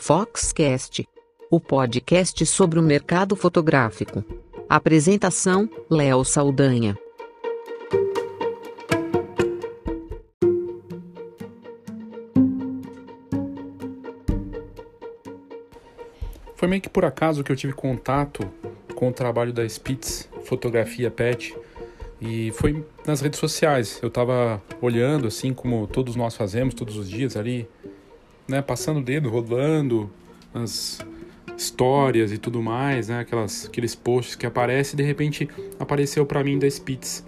[0.00, 1.06] Foxcast,
[1.50, 4.24] o podcast sobre o mercado fotográfico.
[4.68, 6.96] Apresentação: Léo Saldanha.
[16.54, 18.48] Foi meio que por acaso que eu tive contato
[18.94, 21.54] com o trabalho da Spitz Fotografia Pet
[22.20, 23.98] e foi nas redes sociais.
[24.00, 27.68] Eu tava olhando assim como todos nós fazemos todos os dias ali
[28.48, 30.10] né, passando o dedo, rodando
[30.54, 30.98] as
[31.56, 35.48] histórias e tudo mais, né, aquelas, aqueles posts que aparecem, de repente
[35.78, 37.24] apareceu para mim da Spitz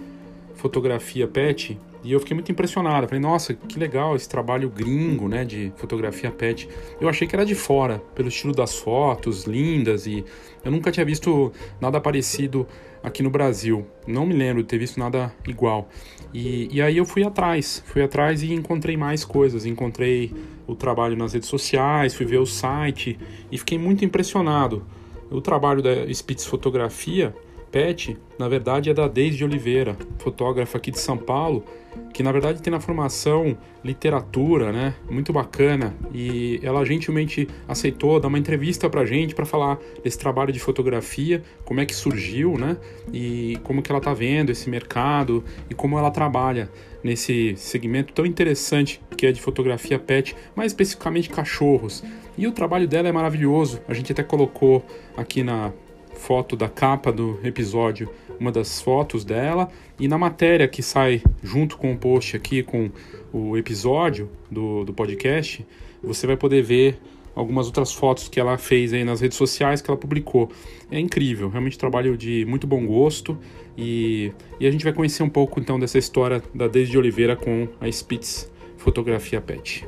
[0.55, 3.07] fotografia pet e eu fiquei muito impressionado.
[3.07, 6.69] Falei, nossa, que legal esse trabalho gringo, né, de fotografia pet.
[7.01, 10.25] Eu achei que era de fora, pelo estilo das fotos, lindas e
[10.65, 12.67] eu nunca tinha visto nada parecido
[13.03, 13.87] aqui no Brasil.
[14.07, 15.89] Não me lembro de ter visto nada igual.
[16.33, 19.67] E, e aí eu fui atrás, fui atrás e encontrei mais coisas.
[19.67, 20.33] Encontrei
[20.67, 23.19] o trabalho nas redes sociais, fui ver o site
[23.51, 24.85] e fiquei muito impressionado.
[25.31, 27.35] O trabalho da Spitz Fotografia
[27.71, 31.65] Pet, na verdade, é da Deise Oliveira, fotógrafa aqui de São Paulo,
[32.13, 34.95] que na verdade tem na formação literatura, né?
[35.09, 35.95] Muito bacana.
[36.13, 41.43] E ela gentilmente aceitou dar uma entrevista pra gente para falar desse trabalho de fotografia,
[41.65, 42.77] como é que surgiu, né?
[43.13, 46.71] E como que ela tá vendo esse mercado e como ela trabalha
[47.03, 52.03] nesse segmento tão interessante que é de fotografia pet, mais especificamente cachorros.
[52.37, 53.81] E o trabalho dela é maravilhoso.
[53.89, 54.85] A gente até colocou
[55.17, 55.73] aqui na
[56.21, 59.69] foto da capa do episódio, uma das fotos dela,
[59.99, 62.91] e na matéria que sai junto com o post aqui, com
[63.33, 65.67] o episódio do, do podcast,
[66.03, 67.01] você vai poder ver
[67.35, 70.51] algumas outras fotos que ela fez aí nas redes sociais que ela publicou.
[70.91, 73.39] É incrível, realmente trabalho de muito bom gosto
[73.77, 77.67] e, e a gente vai conhecer um pouco então dessa história da Desde Oliveira com
[77.81, 79.87] a Spitz Fotografia Pet.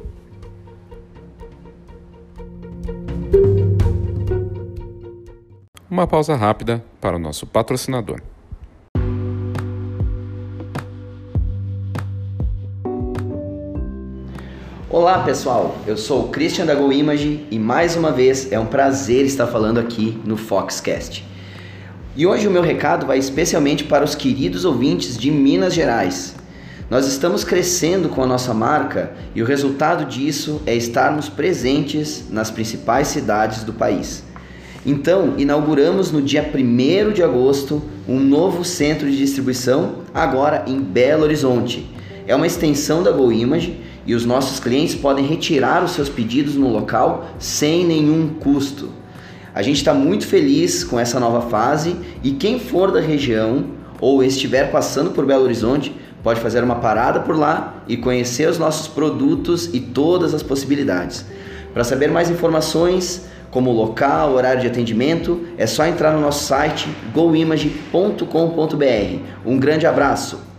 [5.93, 8.23] Uma pausa rápida para o nosso patrocinador.
[14.89, 18.65] Olá pessoal, eu sou o Christian da Go Image e mais uma vez é um
[18.65, 21.29] prazer estar falando aqui no Foxcast.
[22.17, 26.35] E hoje o meu recado vai especialmente para os queridos ouvintes de Minas Gerais.
[26.89, 32.51] Nós estamos crescendo com a nossa marca e o resultado disso é estarmos presentes nas
[32.51, 34.32] principais cidades do país.
[34.85, 41.23] Então, inauguramos no dia 1 de agosto um novo centro de distribuição, agora em Belo
[41.23, 41.89] Horizonte.
[42.27, 46.69] É uma extensão da GoImage e os nossos clientes podem retirar os seus pedidos no
[46.69, 48.91] local sem nenhum custo.
[49.55, 53.67] A gente está muito feliz com essa nova fase e quem for da região
[54.01, 55.95] ou estiver passando por Belo Horizonte
[56.25, 61.25] pode fazer uma parada por lá e conhecer os nossos produtos e todas as possibilidades.
[61.73, 66.89] Para saber mais informações, como local, horário de atendimento, é só entrar no nosso site
[67.13, 68.27] goimage.com.br.
[69.45, 70.51] Um grande abraço!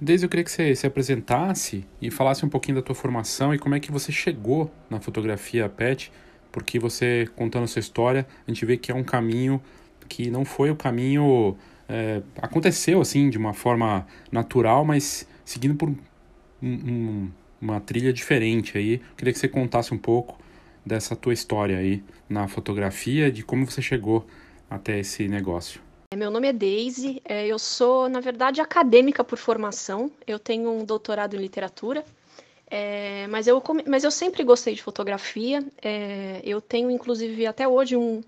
[0.00, 3.58] Desde eu queria que você se apresentasse e falasse um pouquinho da tua formação e
[3.58, 6.10] como é que você chegou na fotografia PET,
[6.50, 9.62] porque você contando a sua história, a gente vê que é um caminho
[10.08, 11.56] que não foi o caminho
[11.90, 15.96] é, aconteceu assim de uma forma natural, mas seguindo por um,
[16.62, 17.30] um,
[17.60, 19.02] uma trilha diferente aí.
[19.16, 20.38] Queria que você contasse um pouco
[20.86, 24.24] dessa tua história aí na fotografia, de como você chegou
[24.70, 25.80] até esse negócio.
[26.12, 30.70] É, meu nome é Daisy, é, eu sou, na verdade, acadêmica por formação, eu tenho
[30.70, 32.04] um doutorado em literatura,
[32.68, 35.64] é, mas, eu, mas eu sempre gostei de fotografia,
[36.44, 38.22] eu tenho, inclusive, até hoje um,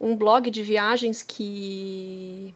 [0.00, 2.54] um blog de viagens que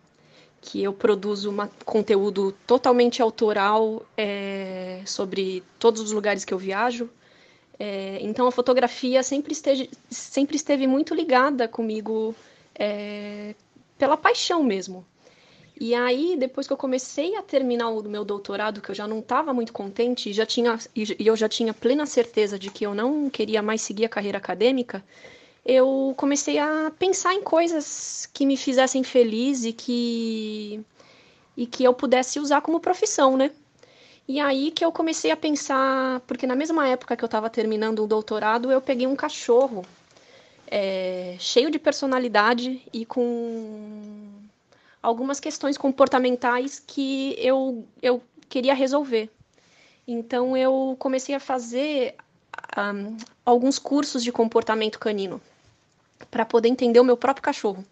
[0.66, 7.08] que eu produzo um conteúdo totalmente autoral é, sobre todos os lugares que eu viajo.
[7.78, 12.34] É, então a fotografia sempre, esteve, sempre esteve muito ligada comigo
[12.74, 13.54] é,
[13.96, 15.06] pela paixão mesmo.
[15.78, 19.20] E aí, depois que eu comecei a terminar o meu doutorado, que eu já não
[19.20, 23.30] estava muito contente, já tinha, e eu já tinha plena certeza de que eu não
[23.30, 25.04] queria mais seguir a carreira acadêmica,
[25.66, 30.80] eu comecei a pensar em coisas que me fizessem feliz e que
[31.56, 33.50] e que eu pudesse usar como profissão, né?
[34.28, 38.04] E aí que eu comecei a pensar, porque na mesma época que eu estava terminando
[38.04, 39.84] o doutorado, eu peguei um cachorro
[40.68, 44.28] é, cheio de personalidade e com
[45.02, 49.30] algumas questões comportamentais que eu, eu queria resolver.
[50.06, 52.14] Então eu comecei a fazer
[52.76, 55.40] um, alguns cursos de comportamento canino
[56.30, 57.84] para poder entender o meu próprio cachorro.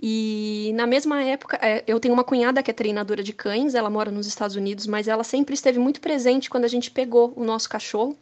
[0.00, 3.90] E na mesma época, é, eu tenho uma cunhada que é treinadora de cães, ela
[3.90, 7.44] mora nos Estados Unidos, mas ela sempre esteve muito presente quando a gente pegou o
[7.44, 8.16] nosso cachorro.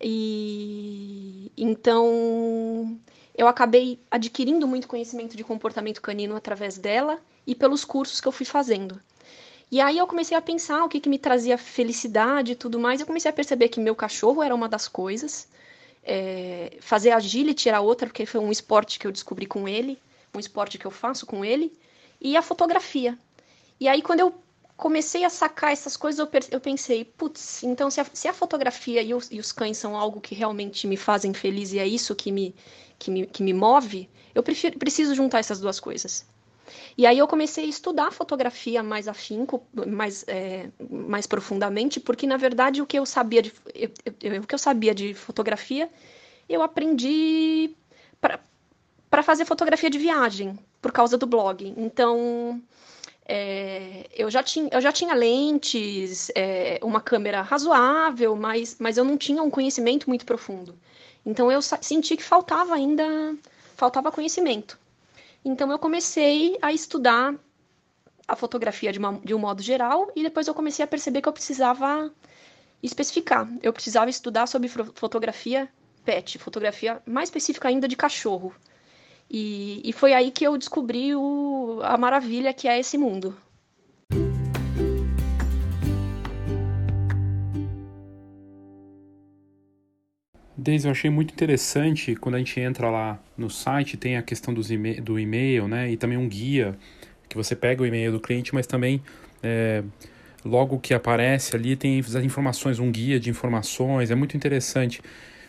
[0.00, 2.98] E então
[3.36, 8.32] eu acabei adquirindo muito conhecimento de comportamento canino através dela e pelos cursos que eu
[8.32, 9.00] fui fazendo.
[9.70, 13.00] E aí eu comecei a pensar o que, que me trazia felicidade e tudo mais.
[13.00, 15.46] Eu comecei a perceber que meu cachorro era uma das coisas.
[16.02, 19.98] É, fazer agility era outra, porque foi um esporte que eu descobri com ele
[20.34, 21.72] um esporte que eu faço com ele,
[22.20, 23.18] e a fotografia.
[23.78, 24.34] E aí, quando eu
[24.76, 29.02] comecei a sacar essas coisas, eu, eu pensei, putz, então se a, se a fotografia
[29.02, 32.14] e os, e os, cães são algo que realmente me fazem feliz e é isso
[32.14, 32.54] que me,
[32.98, 36.26] que me, que me move, eu prefiro, preciso juntar essas duas coisas.
[36.96, 42.36] E aí eu comecei a estudar fotografia mais afinco, mais, é, mais profundamente, porque na
[42.36, 43.90] verdade o que eu sabia de, eu,
[44.22, 45.90] eu, o que eu sabia de fotografia,
[46.48, 47.70] eu aprendi
[49.10, 51.74] para fazer fotografia de viagem, por causa do blog.
[51.76, 52.60] Então,
[53.26, 59.04] é, eu, já tinha, eu já tinha lentes, é, uma câmera razoável, mas, mas eu
[59.04, 60.74] não tinha um conhecimento muito profundo.
[61.24, 63.34] Então, eu senti que faltava ainda,
[63.76, 64.78] faltava conhecimento.
[65.48, 67.34] Então, eu comecei a estudar
[68.28, 71.28] a fotografia de, uma, de um modo geral e depois eu comecei a perceber que
[71.28, 72.12] eu precisava
[72.82, 73.48] especificar.
[73.62, 75.66] Eu precisava estudar sobre fotografia
[76.04, 78.54] pet, fotografia mais específica ainda de cachorro.
[79.30, 83.34] E, e foi aí que eu descobri o, a maravilha que é esse mundo.
[90.60, 94.52] Deise, eu achei muito interessante quando a gente entra lá no site, tem a questão
[94.52, 94.68] dos
[95.00, 95.88] do e-mail, né?
[95.88, 96.76] E também um guia,
[97.28, 99.00] que você pega o e-mail do cliente, mas também
[99.40, 99.84] é,
[100.44, 105.00] logo que aparece ali tem as informações, um guia de informações, é muito interessante.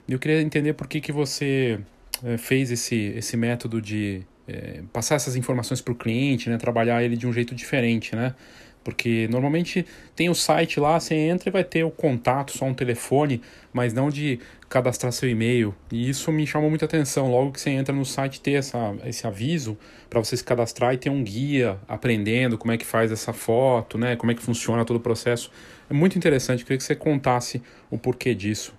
[0.07, 1.79] Eu queria entender por que, que você
[2.23, 7.03] é, fez esse, esse método de é, passar essas informações para o cliente, né, trabalhar
[7.03, 8.35] ele de um jeito diferente, né?
[8.83, 9.85] Porque normalmente
[10.15, 13.41] tem o site lá, você entra e vai ter o contato, só um telefone,
[13.73, 14.39] mas não de
[14.69, 15.75] cadastrar seu e-mail.
[15.91, 17.29] E isso me chamou muita atenção.
[17.29, 19.77] Logo que você entra no site, ter essa, esse aviso
[20.09, 23.97] para você se cadastrar e ter um guia aprendendo como é que faz essa foto,
[23.97, 24.15] né?
[24.15, 25.51] Como é que funciona todo o processo.
[25.89, 26.61] É muito interessante.
[26.61, 27.61] Eu queria que você contasse
[27.91, 28.73] o porquê disso.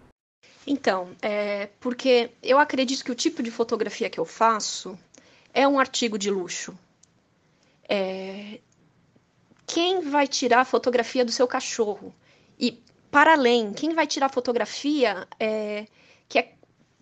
[0.66, 4.98] Então, é porque eu acredito que o tipo de fotografia que eu faço
[5.52, 6.78] é um artigo de luxo.
[7.88, 8.60] É...
[9.72, 12.12] Quem vai tirar a fotografia do seu cachorro?
[12.58, 15.86] E, para além, quem vai tirar a fotografia é...
[16.28, 16.54] que é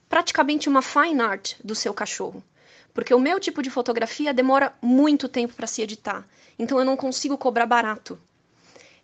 [0.07, 2.45] praticamente uma fine art do seu cachorro?
[2.93, 6.29] Porque o meu tipo de fotografia demora muito tempo para se editar.
[6.59, 8.21] Então, eu não consigo cobrar barato.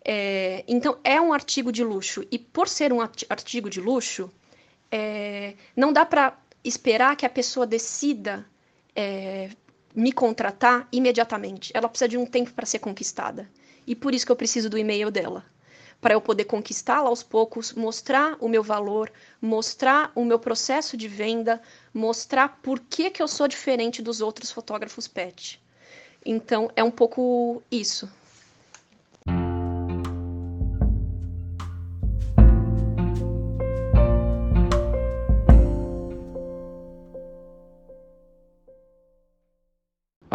[0.03, 0.63] É...
[0.67, 2.23] Então, é um artigo de luxo.
[2.29, 4.31] E por ser um artigo de luxo,
[4.91, 8.45] é, não dá para esperar que a pessoa decida
[8.95, 9.49] é,
[9.95, 11.71] me contratar imediatamente.
[11.73, 13.49] Ela precisa de um tempo para ser conquistada.
[13.87, 15.45] E por isso que eu preciso do e-mail dela.
[16.01, 19.11] Para eu poder conquistá-la aos poucos, mostrar o meu valor,
[19.41, 21.61] mostrar o meu processo de venda,
[21.93, 25.61] mostrar por que, que eu sou diferente dos outros fotógrafos pet.
[26.25, 28.09] Então, é um pouco isso.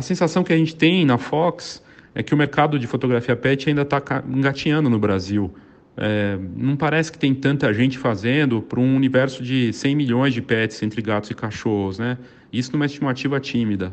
[0.00, 1.84] A sensação que a gente tem na Fox
[2.14, 5.54] é que o mercado de fotografia pet ainda está engatinhando no Brasil.
[5.94, 10.40] É, não parece que tem tanta gente fazendo para um universo de 100 milhões de
[10.40, 12.16] pets entre gatos e cachorros, né?
[12.50, 13.92] Isso numa estimativa tímida.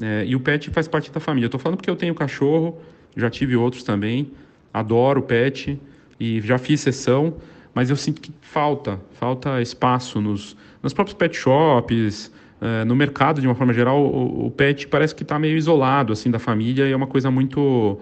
[0.00, 1.48] É, e o pet faz parte da família.
[1.48, 2.80] Estou falando porque eu tenho cachorro,
[3.16, 4.30] já tive outros também,
[4.72, 5.80] adoro pet
[6.20, 7.34] e já fiz sessão,
[7.74, 13.40] mas eu sinto que falta, falta espaço nos, nos próprios pet shops, é, no mercado,
[13.40, 16.86] de uma forma geral, o, o pet parece que está meio isolado assim da família
[16.86, 17.98] e é uma coisa muito.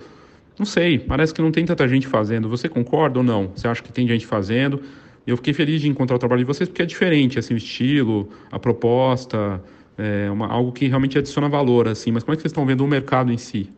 [0.59, 2.49] Não sei, parece que não tem tanta gente fazendo.
[2.49, 3.53] Você concorda ou não?
[3.55, 4.83] Você acha que tem gente fazendo?
[5.25, 8.29] Eu fiquei feliz de encontrar o trabalho de vocês porque é diferente, assim, o estilo,
[8.51, 9.63] a proposta,
[9.97, 12.11] é uma, algo que realmente adiciona valor, assim.
[12.11, 13.71] Mas como é que vocês estão vendo o mercado em si?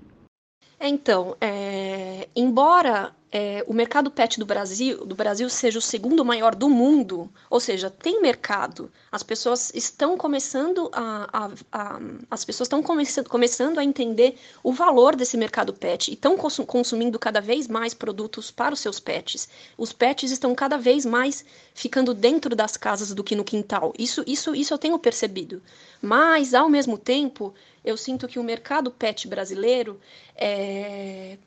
[0.80, 6.52] Então, é, embora é, o mercado pet do Brasil, do Brasil seja o segundo maior
[6.52, 8.90] do mundo, ou seja, tem mercado.
[9.10, 14.72] As pessoas estão começando a, a, a as pessoas estão começando, começando a entender o
[14.72, 19.49] valor desse mercado pet e estão consumindo cada vez mais produtos para os seus pets.
[19.78, 23.94] Os pets estão cada vez mais ficando dentro das casas do que no quintal.
[23.96, 25.62] Isso, isso, isso eu tenho percebido.
[26.02, 30.00] Mas ao mesmo tempo, eu sinto que o mercado pet brasileiro
[30.34, 31.38] é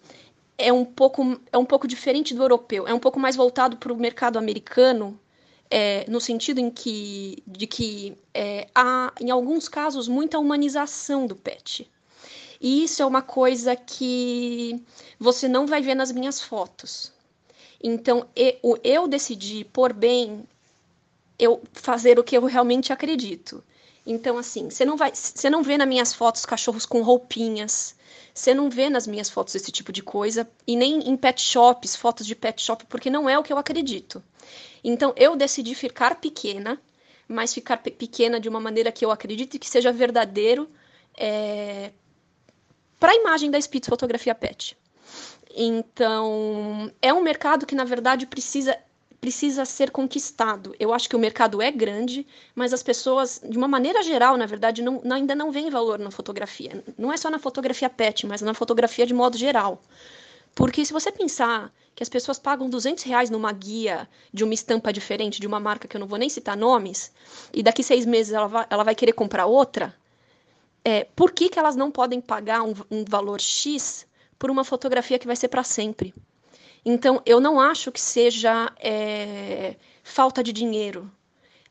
[0.64, 3.92] é um pouco, é um pouco diferente do europeu, é um pouco mais voltado para
[3.92, 5.20] o mercado americano,
[5.70, 11.36] é, no sentido em que, de que é, há, em alguns casos, muita humanização do
[11.36, 11.90] pet.
[12.62, 14.82] E isso é uma coisa que
[15.20, 17.12] você não vai ver nas minhas fotos.
[17.84, 20.48] Então, eu, eu decidi, por bem,
[21.38, 23.62] eu fazer o que eu realmente acredito.
[24.06, 27.96] Então, assim, você não vai, você não vê nas minhas fotos cachorros com roupinhas,
[28.34, 31.96] você não vê nas minhas fotos esse tipo de coisa, e nem em pet shops,
[31.96, 34.24] fotos de pet shop, porque não é o que eu acredito.
[34.84, 36.80] Então, eu decidi ficar pequena,
[37.28, 40.70] mas ficar pequena de uma maneira que eu acredito que seja verdadeiro
[41.18, 41.92] é,
[43.00, 44.78] para a imagem da Spitz Fotografia Pet.
[45.56, 48.78] Então, é um mercado que, na verdade, precisa
[49.24, 50.76] precisa ser conquistado.
[50.78, 54.46] Eu acho que o mercado é grande, mas as pessoas, de uma maneira geral, na
[54.46, 56.84] verdade, não, ainda não veem valor na fotografia.
[56.98, 59.82] Não é só na fotografia pet, mas na fotografia de modo geral.
[60.54, 64.92] Porque se você pensar que as pessoas pagam 200 reais numa guia de uma estampa
[64.92, 67.10] diferente, de uma marca que eu não vou nem citar nomes,
[67.54, 69.96] e daqui seis meses ela vai, ela vai querer comprar outra,
[70.84, 74.06] é, por que, que elas não podem pagar um, um valor X
[74.38, 76.14] por uma fotografia que vai ser para sempre?
[76.86, 81.10] Então, eu não acho que seja é, falta de dinheiro,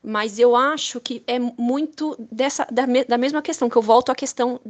[0.03, 4.15] mas eu acho que é muito dessa da, da mesma questão, que eu volto à
[4.15, 4.61] questão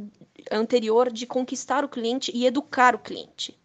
[0.51, 3.57] anterior de conquistar o cliente e educar o cliente.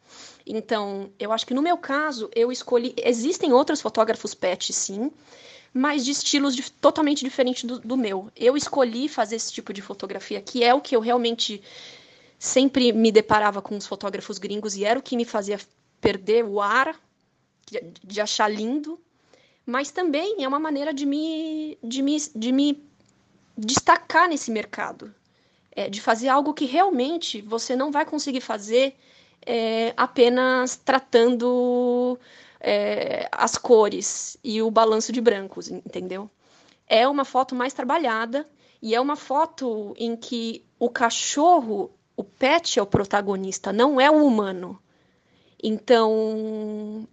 [0.47, 2.95] Então, eu acho que no meu caso, eu escolhi.
[2.97, 5.11] Existem outros fotógrafos pet, sim,
[5.75, 8.31] mas de estilos de, totalmente diferentes do, do, meu.
[8.35, 11.63] Eu escolhi fazer esse tipo de fotografia, que é o que eu realmente
[12.39, 15.59] sempre me deparava com os fotógrafos gringos e era o que me fazia
[16.01, 16.99] perder o ar,
[18.03, 18.99] de, achar lindo,
[19.67, 22.83] mas também é uma maneira de me, de me, de me
[23.57, 25.15] destacar nesse mercado,
[25.73, 28.97] é, de fazer algo que realmente você não vai conseguir fazer
[29.45, 32.19] é, apenas tratando
[32.61, 36.31] é, as cores e o balanço de brancos, entendeu?
[36.87, 38.49] É uma foto mais trabalhada
[38.81, 44.11] e é uma foto em que o cachorro, o pet é o protagonista, não é
[44.11, 44.81] o humano.
[45.63, 47.07] Então,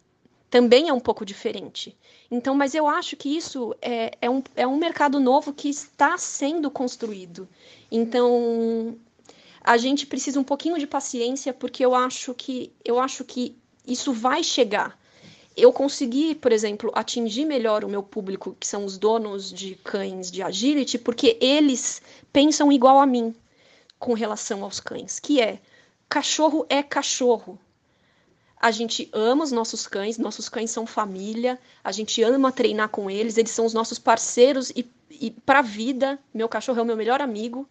[0.50, 1.98] também é um pouco diferente.
[2.30, 6.18] Então, mas eu acho que isso é, é, um, é um mercado novo que está
[6.18, 7.48] sendo construído.
[7.92, 8.98] Então,
[9.62, 14.14] a gente precisa um pouquinho de paciência, porque eu acho que eu acho que isso
[14.14, 14.98] vai chegar.
[15.58, 20.30] Eu consegui, por exemplo, atingir melhor o meu público, que são os donos de cães
[20.30, 23.34] de agility, porque eles pensam igual a mim
[23.98, 25.60] com relação aos cães, que é
[26.10, 27.58] cachorro é cachorro.
[28.58, 33.10] A gente ama os nossos cães, nossos cães são família, a gente ama treinar com
[33.10, 36.86] eles, eles são os nossos parceiros e, e para a vida, meu cachorro é o
[36.86, 37.68] meu melhor amigo,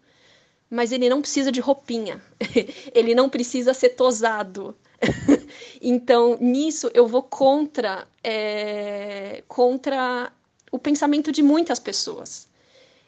[0.70, 2.22] mas ele não precisa de roupinha,
[2.94, 4.76] ele não precisa ser tosado.
[5.80, 10.32] então, nisso eu vou contra, é, contra
[10.70, 12.48] o pensamento de muitas pessoas.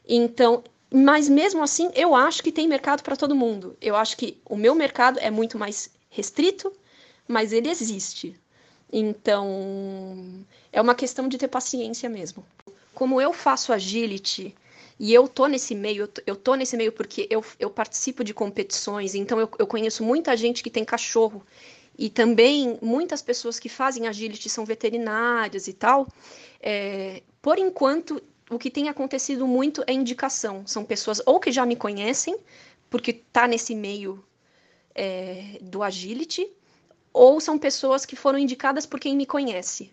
[0.08, 3.76] Então, mas mesmo assim, eu acho que tem mercado para todo mundo.
[3.80, 6.72] Eu acho que o meu mercado é muito mais restrito
[7.26, 8.38] mas ele existe.
[8.92, 12.44] Então, é uma questão de ter paciência mesmo.
[12.94, 14.54] Como eu faço agility
[14.98, 19.14] e eu tô nesse meio, eu tô nesse meio porque eu, eu participo de competições,
[19.14, 21.44] então eu, eu conheço muita gente que tem cachorro
[21.98, 26.06] e também muitas pessoas que fazem agility são veterinárias e tal.
[26.60, 30.66] É, por enquanto, o que tem acontecido muito é indicação.
[30.66, 32.38] São pessoas ou que já me conhecem,
[32.88, 34.24] porque tá nesse meio
[34.94, 36.48] é, do agility,
[37.16, 39.90] ou são pessoas que foram indicadas por quem me conhece.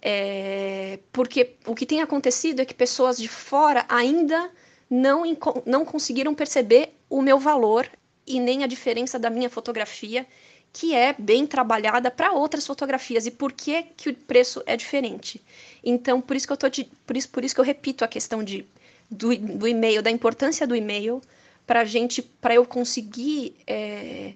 [0.00, 4.50] É, porque o que tem acontecido é que pessoas de fora ainda
[4.88, 5.24] não,
[5.66, 7.86] não conseguiram perceber o meu valor
[8.26, 10.26] e nem a diferença da minha fotografia,
[10.72, 15.42] que é bem trabalhada para outras fotografias e por que, que o preço é diferente.
[15.84, 18.08] Então, por isso que eu tô de, por isso, por isso que eu repito a
[18.08, 18.66] questão de,
[19.10, 21.20] do, do e-mail, da importância do e-mail
[21.66, 24.32] para gente, para eu conseguir é,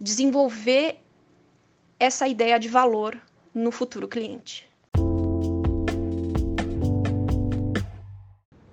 [0.00, 1.01] desenvolver
[2.02, 3.16] essa ideia de valor
[3.54, 4.68] no futuro cliente.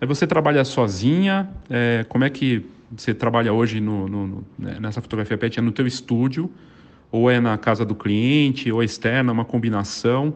[0.02, 1.48] Você trabalha sozinha?
[1.70, 5.60] É, como é que você trabalha hoje no, no, né, nessa fotografia pet?
[5.60, 6.50] É no teu estúdio?
[7.12, 8.72] Ou é na casa do cliente?
[8.72, 9.32] Ou é externa?
[9.32, 10.36] Uma combinação?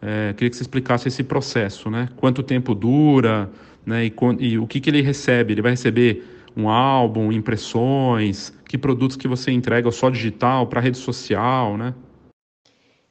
[0.00, 2.08] É, queria que você explicasse esse processo, né?
[2.16, 3.50] Quanto tempo dura?
[3.84, 4.06] Né?
[4.06, 5.54] E, e o que, que ele recebe?
[5.54, 6.24] Ele vai receber
[6.56, 8.52] um álbum, impressões?
[8.68, 11.92] Que produtos que você entrega só digital para rede social, né?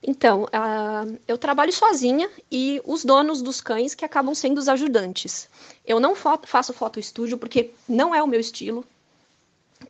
[0.02, 5.50] Então, uh, eu trabalho sozinha e os donos dos cães que acabam sendo os ajudantes.
[5.86, 8.86] Eu não faço foto estúdio porque não é o meu estilo.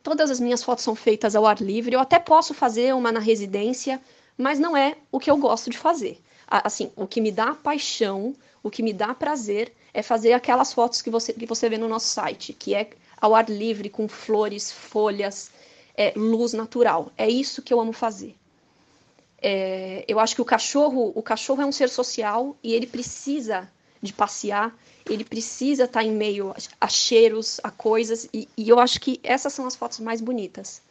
[0.02, 1.94] Todas as minhas fotos são feitas ao ar livre.
[1.94, 4.00] Eu até posso fazer uma na residência,
[4.36, 6.20] mas não é o que eu gosto de fazer.
[6.48, 11.00] Assim, o que me dá paixão, o que me dá prazer é fazer aquelas fotos
[11.02, 12.90] que você, que você vê no nosso site, que é
[13.20, 15.52] ao ar livre, com flores, folhas,
[15.96, 17.12] é luz natural.
[17.16, 18.34] É isso que eu amo fazer.
[19.42, 23.70] É, eu acho que o cachorro, o cachorro é um ser social e ele precisa
[24.02, 24.76] de passear,
[25.08, 29.52] ele precisa estar em meio a, cheiros, a coisas, e, e, eu acho que essas
[29.52, 30.82] são as fotos mais bonitas.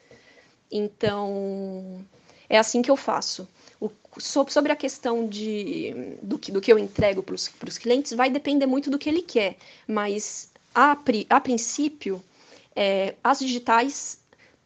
[0.72, 2.06] Então,
[2.48, 3.48] é assim que eu faço.
[3.80, 3.90] O,
[4.20, 8.66] sobre a questão de, do, que, do que eu entrego para os clientes, vai depender
[8.66, 10.98] muito do que ele quer, mas a,
[11.30, 12.24] a princípio,
[12.76, 14.19] é, as digitais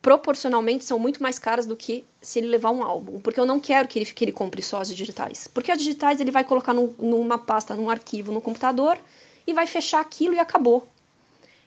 [0.03, 3.57] proporcionalmente são muito mais caras do que se ele levar um álbum, porque eu não
[3.57, 6.73] quero que ele, que ele compre só as digitais, porque as digitais ele vai colocar
[6.73, 8.99] num, numa pasta, num arquivo no computador
[9.47, 10.85] e vai fechar aquilo e acabou.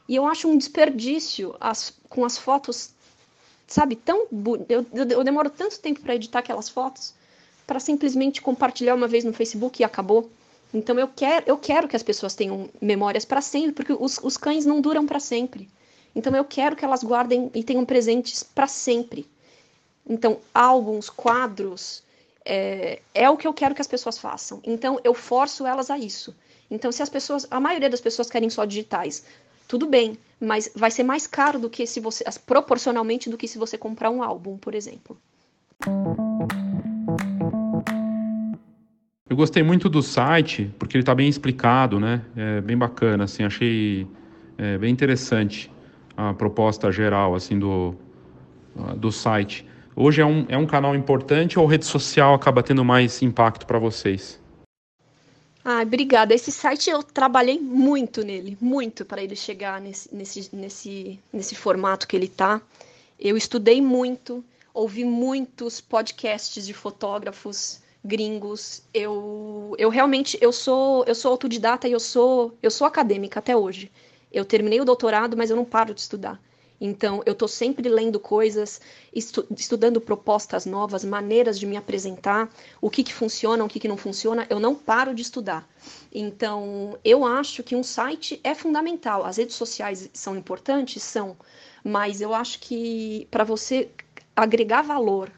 [0.06, 2.90] E eu acho um desperdício as, com as fotos,
[3.66, 4.26] sabe, tão
[4.68, 7.14] eu, eu, eu demoro tanto tempo para editar aquelas fotos
[7.66, 10.30] para simplesmente compartilhar uma vez no Facebook e acabou.
[10.74, 14.36] Então eu quero, eu quero que as pessoas tenham memórias para sempre, porque os, os
[14.36, 15.68] cães não duram para sempre.
[16.16, 19.26] Então eu quero que elas guardem e tenham presentes para sempre.
[20.08, 22.02] Então, álbuns, quadros,
[22.42, 24.60] é, é, o que eu quero que as pessoas façam.
[24.64, 26.34] Então, eu forço elas a isso.
[26.70, 29.26] Então, se as pessoas, a maioria das pessoas querem só digitais,
[29.68, 33.58] tudo bem, mas vai ser mais caro do que se você, proporcionalmente, do que se
[33.58, 35.18] você comprar um álbum, por exemplo.
[39.28, 42.24] Eu gostei muito do site, porque ele está bem explicado, né?
[42.36, 44.06] É bem bacana, assim, achei
[44.56, 45.68] é, bem interessante
[46.16, 47.94] a proposta geral assim do,
[48.96, 49.66] do site.
[49.94, 53.78] Hoje é um, é um canal importante ou rede social acaba tendo mais impacto para
[53.78, 54.40] vocês?
[55.64, 56.32] Ah, obrigada.
[56.32, 62.06] Esse site eu trabalhei muito nele, muito para ele chegar nesse, nesse, nesse, nesse formato
[62.06, 62.60] que ele está.
[63.18, 68.82] Eu estudei muito, ouvi muitos podcasts de fotógrafos gringos.
[68.94, 73.56] Eu, eu realmente eu sou eu sou autodidata e eu sou eu sou acadêmica até
[73.56, 73.90] hoje.
[74.36, 76.38] Eu terminei o doutorado, mas eu não paro de estudar.
[76.78, 82.90] Então, eu estou sempre lendo coisas, estu estudando propostas novas, maneiras de me apresentar, o
[82.90, 84.46] que, que funciona, o que, que não funciona.
[84.50, 85.66] Eu não paro de estudar.
[86.12, 89.24] Então, eu acho que um site é fundamental.
[89.24, 91.02] As redes sociais são importantes?
[91.02, 91.34] São.
[91.82, 93.88] Mas eu acho que para você
[94.36, 95.32] agregar valor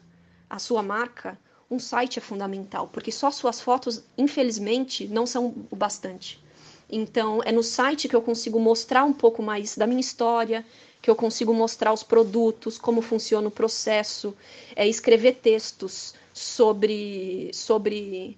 [0.49, 1.39] à sua marca,
[1.71, 6.43] um site é fundamental, porque só suas fotos, infelizmente, não são o bastante.
[6.89, 10.65] Então, é no site que eu consigo mostrar um pouco mais da minha história,
[11.01, 14.35] que eu consigo mostrar os produtos, como funciona o processo,
[14.75, 18.37] é escrever textos sobre sobre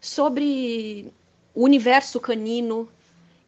[0.00, 1.12] sobre
[1.54, 2.88] o universo canino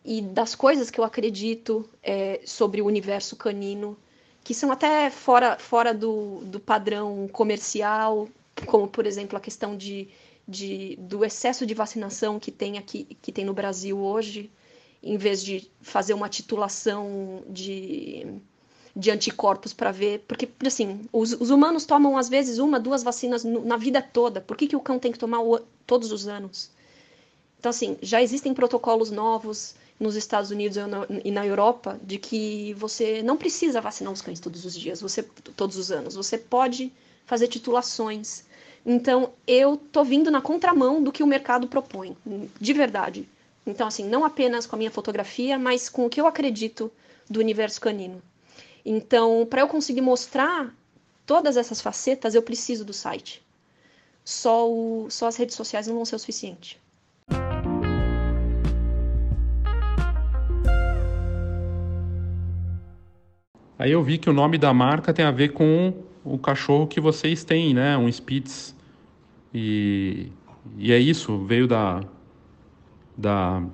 [0.04, 3.98] e das coisas que eu acredito é, sobre o universo canino,
[4.44, 8.28] que são até fora, fora do, do padrão comercial,
[8.64, 10.08] como por exemplo a questão de
[10.46, 14.50] de, do excesso de vacinação que tem aqui, que tem no Brasil hoje,
[15.02, 18.26] em vez de fazer uma titulação de,
[18.94, 23.44] de anticorpos para ver, porque assim, os, os, humanos tomam às vezes uma, duas vacinas
[23.44, 24.40] no, na vida toda.
[24.40, 26.70] Por que, que o cão tem que tomar o, todos os anos?
[27.58, 30.76] Então assim, já existem protocolos novos nos Estados Unidos
[31.24, 35.22] e na Europa de que você não precisa vacinar os cães todos os dias, você
[35.56, 36.14] todos os anos.
[36.14, 36.92] Você pode
[37.24, 38.44] fazer titulações
[38.88, 42.16] então, eu tô vindo na contramão do que o mercado propõe,
[42.60, 43.28] de verdade.
[43.66, 46.88] Então, assim, não apenas com a minha fotografia, mas com o que eu acredito
[47.28, 48.22] do universo canino.
[48.84, 50.72] Então, para eu conseguir mostrar
[51.26, 53.44] todas essas facetas, eu preciso do site.
[54.24, 56.80] Só, o, só as redes sociais não vão ser o suficiente.
[63.76, 65.92] Aí eu vi que o nome da marca tem a ver com
[66.24, 67.98] o cachorro que vocês têm, né?
[67.98, 68.75] Um Spitz.
[69.58, 70.26] E,
[70.76, 72.02] e é isso, veio da,
[73.16, 73.64] da,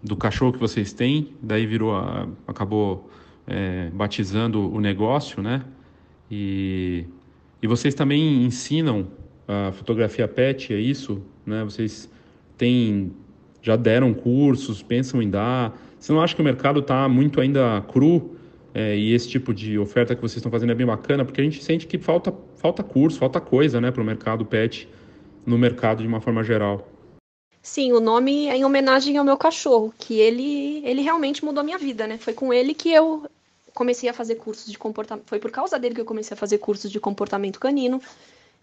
[0.00, 3.10] do cachorro que vocês têm, daí virou, a, acabou
[3.44, 5.64] é, batizando o negócio, né?
[6.30, 7.06] E,
[7.60, 9.08] e vocês também ensinam
[9.48, 11.20] a fotografia pet, é isso?
[11.44, 11.64] Né?
[11.64, 12.08] Vocês
[12.56, 13.10] têm,
[13.60, 15.76] já deram cursos, pensam em dar?
[15.98, 18.36] Você não acha que o mercado está muito ainda cru?
[18.72, 21.44] É, e esse tipo de oferta que vocês estão fazendo é bem bacana, porque a
[21.44, 24.88] gente sente que falta, falta curso, falta coisa né, para o mercado pet
[25.44, 26.86] no mercado de uma forma geral.
[27.62, 31.64] Sim, o nome é em homenagem ao meu cachorro, que ele, ele realmente mudou a
[31.64, 32.18] minha vida, né?
[32.18, 33.24] Foi com ele que eu
[33.72, 35.28] comecei a fazer cursos de comportamento.
[35.28, 38.00] Foi por causa dele que eu comecei a fazer cursos de comportamento canino,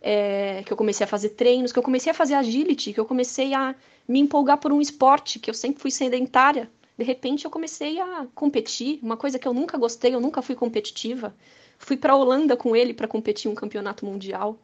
[0.01, 3.05] é, que eu comecei a fazer treinos, que eu comecei a fazer agility, que eu
[3.05, 3.73] comecei a
[4.07, 6.69] me empolgar por um esporte, que eu sempre fui sedentária.
[6.97, 10.55] De repente eu comecei a competir, uma coisa que eu nunca gostei, eu nunca fui
[10.55, 11.33] competitiva.
[11.77, 14.59] Fui para a Holanda com ele para competir um campeonato mundial.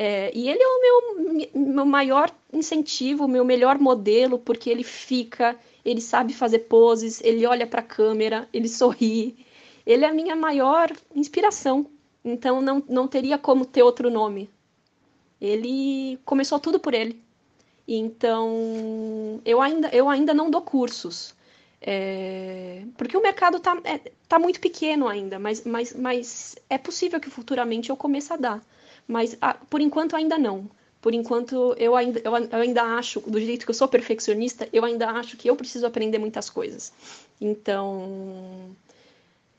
[0.00, 4.84] É, e ele é o meu, meu maior incentivo, o meu melhor modelo, porque ele
[4.84, 9.44] fica, ele sabe fazer poses, ele olha para a câmera, ele sorri.
[9.84, 11.84] Ele é a minha maior inspiração.
[12.24, 14.48] então não, não teria como ter outro nome.
[15.40, 17.20] Ele começou tudo por ele.
[17.88, 21.34] Então, eu ainda, eu ainda não dou cursos.
[21.80, 27.18] É, porque o mercado está é, tá muito pequeno ainda, mas, mas, mas é possível
[27.20, 28.62] que futuramente eu comece a dar.
[29.08, 30.70] Mas ah, por enquanto ainda não.
[31.00, 34.84] Por enquanto eu ainda, eu, eu ainda acho, do jeito que eu sou perfeccionista, eu
[34.84, 36.92] ainda acho que eu preciso aprender muitas coisas.
[37.40, 38.76] Então,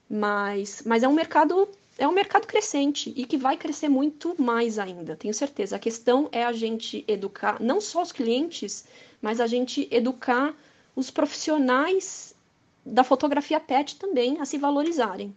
[0.09, 4.79] mas, mas é um mercado é um mercado crescente e que vai crescer muito mais
[4.79, 5.75] ainda, tenho certeza.
[5.75, 8.85] A questão é a gente educar não só os clientes,
[9.21, 10.55] mas a gente educar
[10.95, 12.33] os profissionais
[12.85, 15.35] da fotografia pet também a se valorizarem.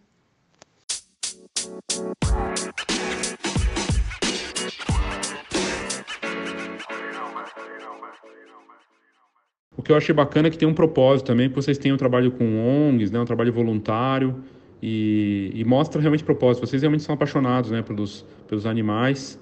[9.76, 11.96] O que eu achei bacana é que tem um propósito também, que vocês têm um
[11.96, 14.42] trabalho com ONGs, né, um trabalho voluntário,
[14.82, 16.66] e, e mostra realmente propósito.
[16.66, 19.38] Vocês realmente são apaixonados né, pelos, pelos animais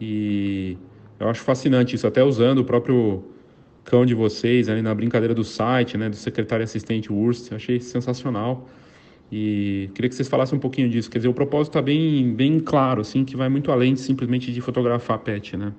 [0.00, 0.78] e
[1.18, 3.24] eu acho fascinante isso, até usando o próprio
[3.84, 8.68] cão de vocês ali na brincadeira do site, né, do secretário assistente Urst, achei sensacional.
[9.30, 11.10] E queria que vocês falassem um pouquinho disso.
[11.10, 14.52] Quer dizer, o propósito está bem, bem claro, assim, que vai muito além de simplesmente
[14.52, 15.72] de fotografar pet, né?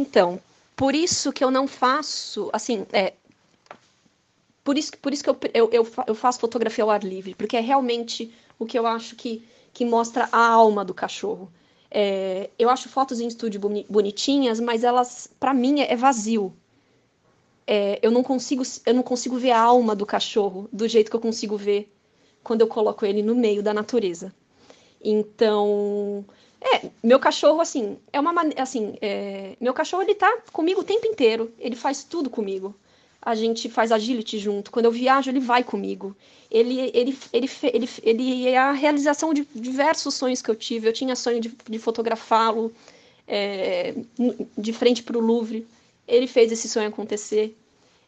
[0.00, 0.38] Então,
[0.76, 3.14] por isso que eu não faço, assim, é,
[4.62, 7.56] por isso, por isso que eu, eu, eu, eu faço fotografia ao ar livre, porque
[7.56, 11.50] é realmente o que eu acho que, que mostra a alma do cachorro.
[11.90, 16.52] É, eu acho fotos em estúdio bonitinhas, mas elas, para mim, é vazio.
[17.66, 21.16] É, eu não consigo, eu não consigo ver a alma do cachorro do jeito que
[21.16, 21.92] eu consigo ver
[22.42, 24.34] quando eu coloco ele no meio da natureza.
[25.00, 26.24] Então,
[26.74, 31.06] é, meu cachorro assim é uma assim, é, meu cachorro ele tá comigo o tempo
[31.06, 31.52] inteiro.
[31.58, 32.74] Ele faz tudo comigo
[33.26, 34.70] a gente faz agility junto.
[34.70, 36.16] Quando eu viajo, ele vai comigo.
[36.48, 40.86] Ele, ele, ele, ele, ele é a realização de diversos sonhos que eu tive.
[40.86, 42.72] Eu tinha sonho de, de fotografá-lo
[43.26, 43.96] é,
[44.56, 45.66] de frente para o Louvre.
[46.06, 47.58] Ele fez esse sonho acontecer.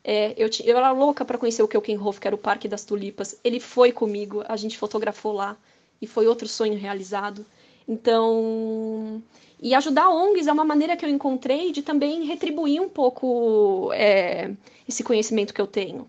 [0.05, 3.37] É, eu, eu era louca para conhecer o Keukenhof, que era o Parque das Tulipas.
[3.43, 5.57] Ele foi comigo, a gente fotografou lá
[6.01, 7.45] e foi outro sonho realizado.
[7.89, 9.23] Então,
[9.61, 14.53] e ajudar ONGs é uma maneira que eu encontrei de também retribuir um pouco é,
[14.87, 16.09] esse conhecimento que eu tenho.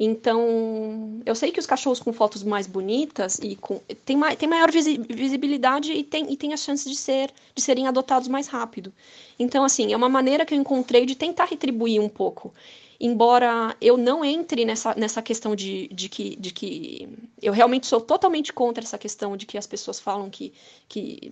[0.00, 4.70] Então, eu sei que os cachorros com fotos mais bonitas e com tem, tem maior
[4.70, 8.92] visibilidade e tem, e tem a chance de, ser, de serem adotados mais rápido.
[9.36, 12.54] Então, assim, é uma maneira que eu encontrei de tentar retribuir um pouco.
[13.00, 17.08] Embora eu não entre nessa, nessa questão de, de, que, de que.
[17.40, 20.52] Eu realmente sou totalmente contra essa questão de que as pessoas falam que,
[20.88, 21.30] que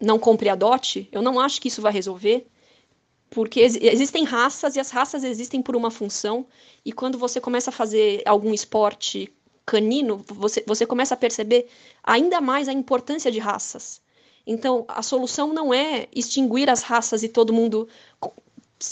[0.00, 2.46] não compre e adote, eu não acho que isso vai resolver,
[3.28, 6.46] porque ex existem raças e as raças existem por uma função,
[6.84, 9.30] e quando você começa a fazer algum esporte
[9.66, 11.68] canino, você, você começa a perceber
[12.02, 14.00] ainda mais a importância de raças.
[14.46, 17.86] Então, a solução não é extinguir as raças e todo mundo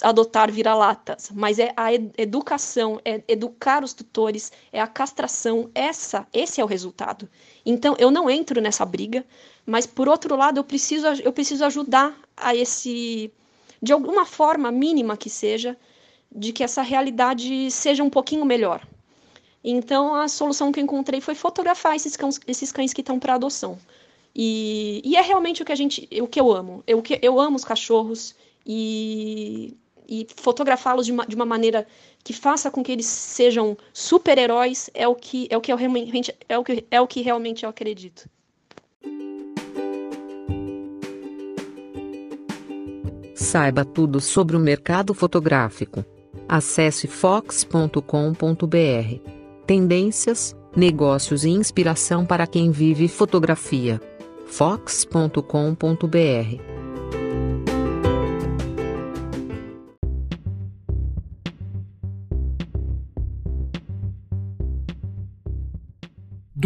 [0.02, 6.26] adotar vira-latas, mas é a ed educação, é educar os tutores, é a castração, essa,
[6.32, 7.28] esse é o resultado.
[7.64, 9.24] Então, eu não entro nessa briga,
[9.64, 13.32] mas por outro lado, eu preciso, eu preciso ajudar a esse,
[13.80, 15.76] de alguma forma mínima que seja,
[16.30, 18.86] de que essa realidade seja um pouquinho melhor.
[19.62, 23.34] Então, a solução que eu encontrei foi fotografar esses cães, esses cães que estão para
[23.34, 23.78] adoção.
[24.34, 26.84] E, e, é realmente o que a gente, o que eu amo.
[26.86, 28.34] Eu, eu amo os cachorros
[28.66, 29.76] e,
[30.08, 31.86] e fotografá-los de uma, de uma maneira
[32.24, 36.34] que faça com que eles sejam super-heróis é o que é o que eu realmente
[36.48, 38.28] é o que é o que realmente eu acredito.
[43.34, 46.04] Saiba tudo sobre o mercado fotográfico.
[46.48, 48.00] Acesse fox.com.br.
[49.66, 54.00] Tendências, negócios e inspiração para quem vive fotografia.
[54.46, 55.36] fox.com.br.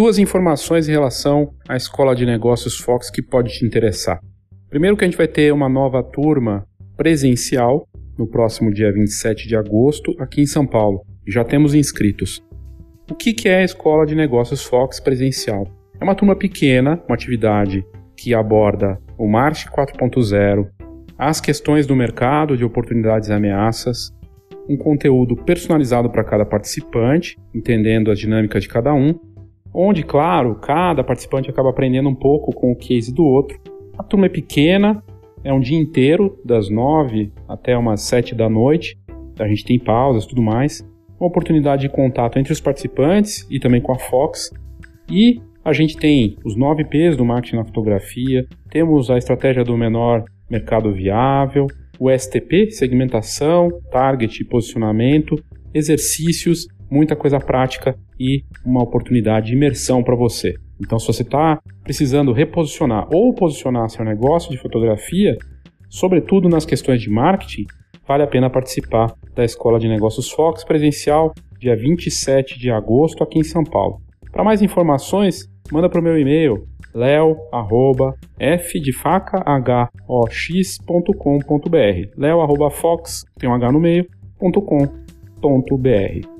[0.00, 4.18] Duas informações em relação à Escola de Negócios Fox que pode te interessar.
[4.70, 7.86] Primeiro que a gente vai ter uma nova turma presencial
[8.16, 11.04] no próximo dia 27 de agosto aqui em São Paulo.
[11.28, 12.42] Já temos inscritos.
[13.10, 15.68] O que é a Escola de Negócios Fox presencial?
[16.00, 17.84] É uma turma pequena, uma atividade
[18.16, 20.66] que aborda o March 4.0,
[21.18, 24.10] as questões do mercado de oportunidades e ameaças,
[24.66, 29.14] um conteúdo personalizado para cada participante, entendendo as dinâmicas de cada um,
[29.72, 33.58] onde, claro, cada participante acaba aprendendo um pouco com o case do outro
[34.00, 35.04] a turma é pequena,
[35.44, 38.98] é um dia inteiro, das nove até umas sete da noite.
[39.38, 40.82] A gente tem pausas tudo mais.
[41.20, 44.50] Uma oportunidade de contato entre os participantes e também com a Fox.
[45.10, 49.76] E a gente tem os nove P's do marketing na fotografia, temos a estratégia do
[49.76, 51.66] menor mercado viável,
[51.98, 55.36] o STP, segmentação, target posicionamento,
[55.74, 60.54] exercícios, muita coisa prática e uma oportunidade de imersão para você.
[60.80, 65.36] Então, se você está precisando reposicionar ou posicionar seu negócio de fotografia,
[65.88, 67.66] sobretudo nas questões de marketing,
[68.06, 73.38] vale a pena participar da Escola de Negócios Fox presencial, dia 27 de agosto, aqui
[73.38, 74.00] em São Paulo.
[74.32, 81.14] Para mais informações, manda para o meu e-mail leo@f de faca h o x.com.br.
[82.16, 84.06] leo@fox tem um h no meio
[84.38, 86.39] .com.br.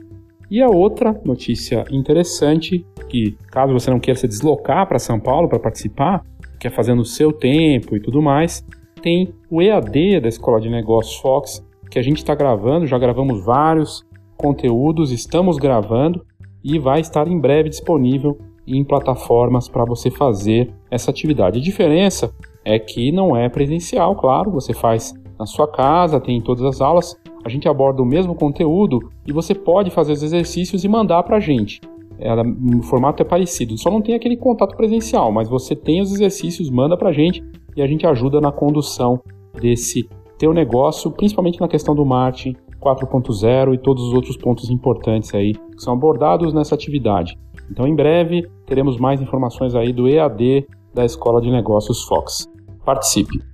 [0.51, 5.49] E a outra notícia interessante que caso você não queira se deslocar para São Paulo
[5.49, 6.25] para participar,
[6.59, 8.65] quer fazer no seu tempo e tudo mais,
[9.01, 13.45] tem o EAD da Escola de Negócios Fox que a gente está gravando, já gravamos
[13.45, 14.05] vários
[14.37, 16.25] conteúdos, estamos gravando
[16.63, 21.59] e vai estar em breve disponível em plataformas para você fazer essa atividade.
[21.59, 22.33] A diferença
[22.65, 26.81] é que não é presencial, claro, você faz na sua casa, tem em todas as
[26.81, 31.23] aulas, a gente aborda o mesmo conteúdo e você pode fazer os exercícios e mandar
[31.23, 31.81] para a gente.
[32.19, 36.13] Ela, o formato é parecido, só não tem aquele contato presencial, mas você tem os
[36.13, 37.43] exercícios, manda para a gente
[37.75, 39.21] e a gente ajuda na condução
[39.59, 45.35] desse teu negócio, principalmente na questão do marketing 4.0 e todos os outros pontos importantes
[45.35, 47.39] aí que são abordados nessa atividade.
[47.71, 52.49] Então, em breve, teremos mais informações aí do EAD da Escola de Negócios Fox.
[52.85, 53.50] Participe!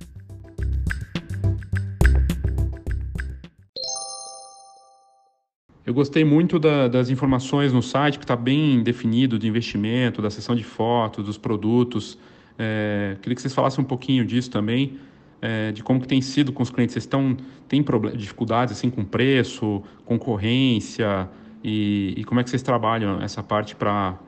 [5.87, 10.29] Eu gostei muito da, das informações no site, que está bem definido de investimento, da
[10.29, 12.19] sessão de fotos, dos produtos.
[12.59, 14.99] É, queria que vocês falassem um pouquinho disso também,
[15.41, 16.91] é, de como que tem sido com os clientes.
[16.91, 17.37] Vocês estão,
[17.69, 17.81] têm
[18.17, 21.29] dificuldades assim com preço, concorrência,
[21.63, 24.19] e, e como é que vocês trabalham essa parte para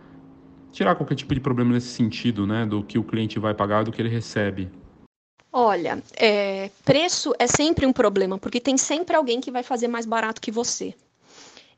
[0.71, 3.91] tirar qualquer tipo de problema nesse sentido, né, do que o cliente vai pagar do
[3.91, 4.69] que ele recebe?
[5.51, 10.05] Olha, é, preço é sempre um problema, porque tem sempre alguém que vai fazer mais
[10.05, 10.95] barato que você.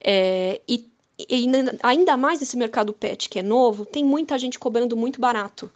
[0.03, 0.89] É, e,
[1.29, 1.47] e
[1.83, 5.71] ainda mais nesse mercado pet que é novo, tem muita gente cobrando muito barato.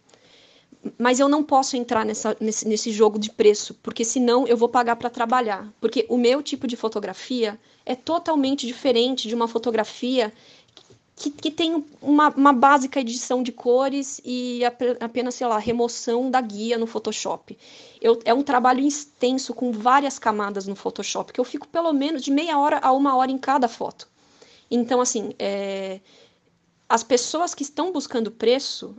[0.99, 4.69] Mas eu não posso entrar nessa, nesse, nesse jogo de preço, porque senão eu vou
[4.69, 5.71] pagar para trabalhar.
[5.81, 10.31] Porque o meu tipo de fotografia é totalmente diferente de uma fotografia
[11.15, 14.61] que, que tem uma, uma, básica edição de cores e
[14.99, 17.57] apenas, sei lá, remoção da guia no Photoshop.
[18.01, 22.21] Eu, é um trabalho extenso com várias camadas no Photoshop, que eu fico pelo menos
[22.21, 24.09] de meia hora a uma hora em cada foto.
[24.69, 25.99] Então, assim, é,
[26.88, 28.95] as pessoas que estão buscando preço,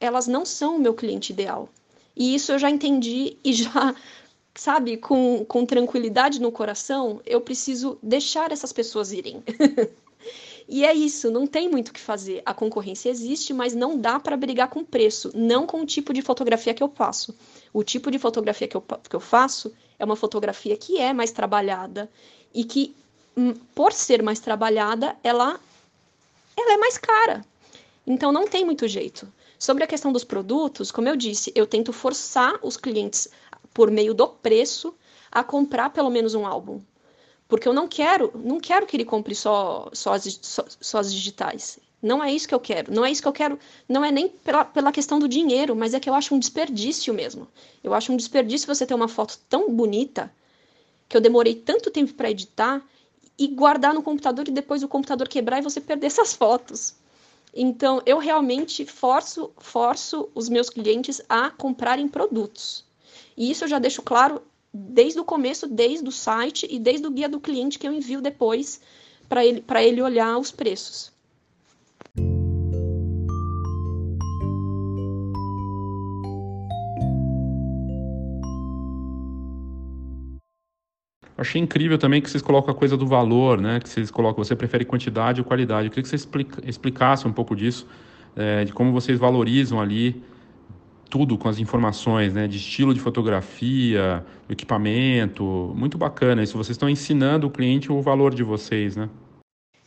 [0.00, 1.68] elas não são o meu cliente ideal.
[2.16, 3.94] E isso eu já entendi e já,
[4.54, 9.42] sabe, com, com tranquilidade no coração, eu preciso deixar essas pessoas irem.
[10.68, 12.42] e é isso, não tem muito o que fazer.
[12.44, 16.22] A concorrência existe, mas não dá para brigar com preço, não com o tipo de
[16.22, 17.34] fotografia que eu faço.
[17.72, 21.32] O tipo de fotografia que eu, que eu faço é uma fotografia que é mais
[21.32, 22.10] trabalhada
[22.54, 22.96] e que
[23.74, 25.60] por ser mais trabalhada, ela,
[26.56, 27.44] ela é mais cara.
[28.06, 29.28] Então não tem muito jeito.
[29.58, 33.28] Sobre a questão dos produtos, como eu disse, eu tento forçar os clientes,
[33.74, 34.94] por meio do preço,
[35.30, 36.80] a comprar pelo menos um álbum.
[37.48, 41.12] Porque eu não quero, não quero que ele compre só, só, as, só, só as
[41.12, 41.78] digitais.
[42.00, 42.92] Não é isso que eu quero.
[42.92, 43.58] Não é isso que eu quero.
[43.88, 47.12] Não é nem pela, pela questão do dinheiro, mas é que eu acho um desperdício
[47.12, 47.48] mesmo.
[47.82, 50.32] Eu acho um desperdício você ter uma foto tão bonita
[51.08, 52.82] que eu demorei tanto tempo para editar
[53.38, 56.94] e guardar no computador e depois o computador quebrar e você perder essas fotos.
[57.54, 62.84] Então, eu realmente forço, forço os meus clientes a comprarem produtos.
[63.36, 67.10] E isso eu já deixo claro desde o começo, desde o site e desde o
[67.10, 68.80] guia do cliente que eu envio depois
[69.28, 71.12] para ele, ele olhar os preços.
[81.38, 83.78] Achei incrível também que vocês colocam a coisa do valor, né?
[83.78, 85.86] Que vocês colocam, você prefere quantidade ou qualidade.
[85.86, 87.86] Eu queria que você explica, explicasse um pouco disso,
[88.34, 90.20] é, de como vocês valorizam ali
[91.08, 92.48] tudo com as informações, né?
[92.48, 96.42] De estilo de fotografia, equipamento, muito bacana.
[96.42, 99.08] Isso vocês estão ensinando o cliente o valor de vocês, né?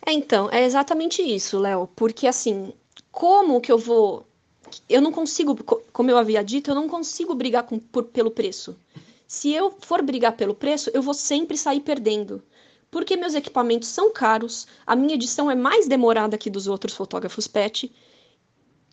[0.06, 1.86] É, então, é exatamente isso, Léo.
[1.96, 2.72] Porque assim,
[3.12, 4.26] como que eu vou.
[4.88, 5.54] Eu não consigo,
[5.92, 8.78] como eu havia dito, eu não consigo brigar com, por, pelo preço.
[9.32, 12.44] Se eu for brigar pelo preço, eu vou sempre sair perdendo.
[12.92, 17.48] Porque meus equipamentos são caros, a minha edição é mais demorada que dos outros fotógrafos
[17.48, 17.90] pet.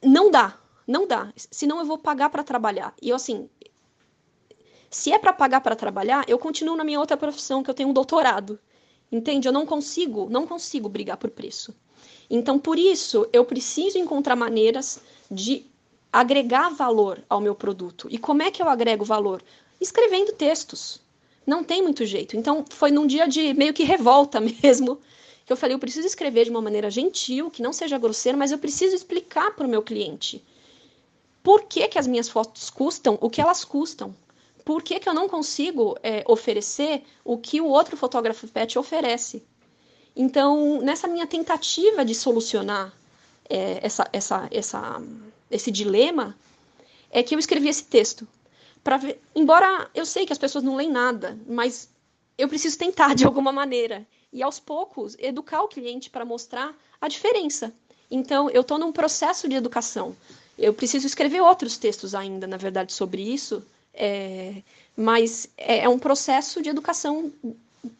[0.01, 1.33] Não dá, não dá.
[1.51, 2.95] Senão eu vou pagar para trabalhar.
[3.03, 3.51] E eu assim,
[4.89, 7.89] se é para pagar para trabalhar, eu continuo na minha outra profissão, que eu tenho
[7.89, 8.61] um doutorado.
[9.11, 9.49] Entende?
[9.49, 11.75] Eu não consigo, não consigo brigar por preço.
[12.31, 15.67] Então, por isso, eu preciso encontrar maneiras de
[16.13, 18.07] agregar valor ao meu produto.
[18.09, 19.43] E como é que eu agrego valor?
[19.81, 21.01] Escrevendo textos.
[21.47, 22.37] Não tem muito jeito.
[22.37, 25.01] Então, foi num dia de meio que revolta mesmo
[25.47, 28.53] que eu falei: eu preciso escrever de uma maneira gentil, que não seja grosseira, mas
[28.53, 30.45] eu preciso explicar para o meu cliente
[31.49, 34.15] por que, que as minhas fotos custam o que elas custam.
[34.67, 39.43] Por que, que eu não consigo é, oferecer o que o outro fotógrafo pet oferece?
[40.15, 42.93] Então, nessa minha tentativa de solucionar
[43.49, 45.03] é, essa, essa, essa,
[45.51, 46.37] esse dilema,
[47.11, 48.29] é que eu escrevi esse texto.
[49.01, 51.89] Ver, embora eu sei que as pessoas não leem nada, mas
[52.37, 57.09] eu preciso tentar de alguma maneira e aos poucos educar o cliente para mostrar a
[57.09, 57.73] diferença.
[58.11, 60.17] Então, eu estou num processo de educação.
[60.59, 63.63] Eu preciso escrever outros textos ainda, na verdade, sobre isso,
[63.93, 64.63] é,
[64.97, 67.33] mas é, é um processo de educação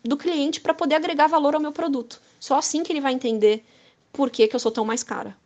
[0.03, 2.21] do cliente para poder agregar valor ao meu produto.
[2.41, 3.65] Só assim que ele vai entender
[4.13, 5.37] por que, que eu sou tão mais cara.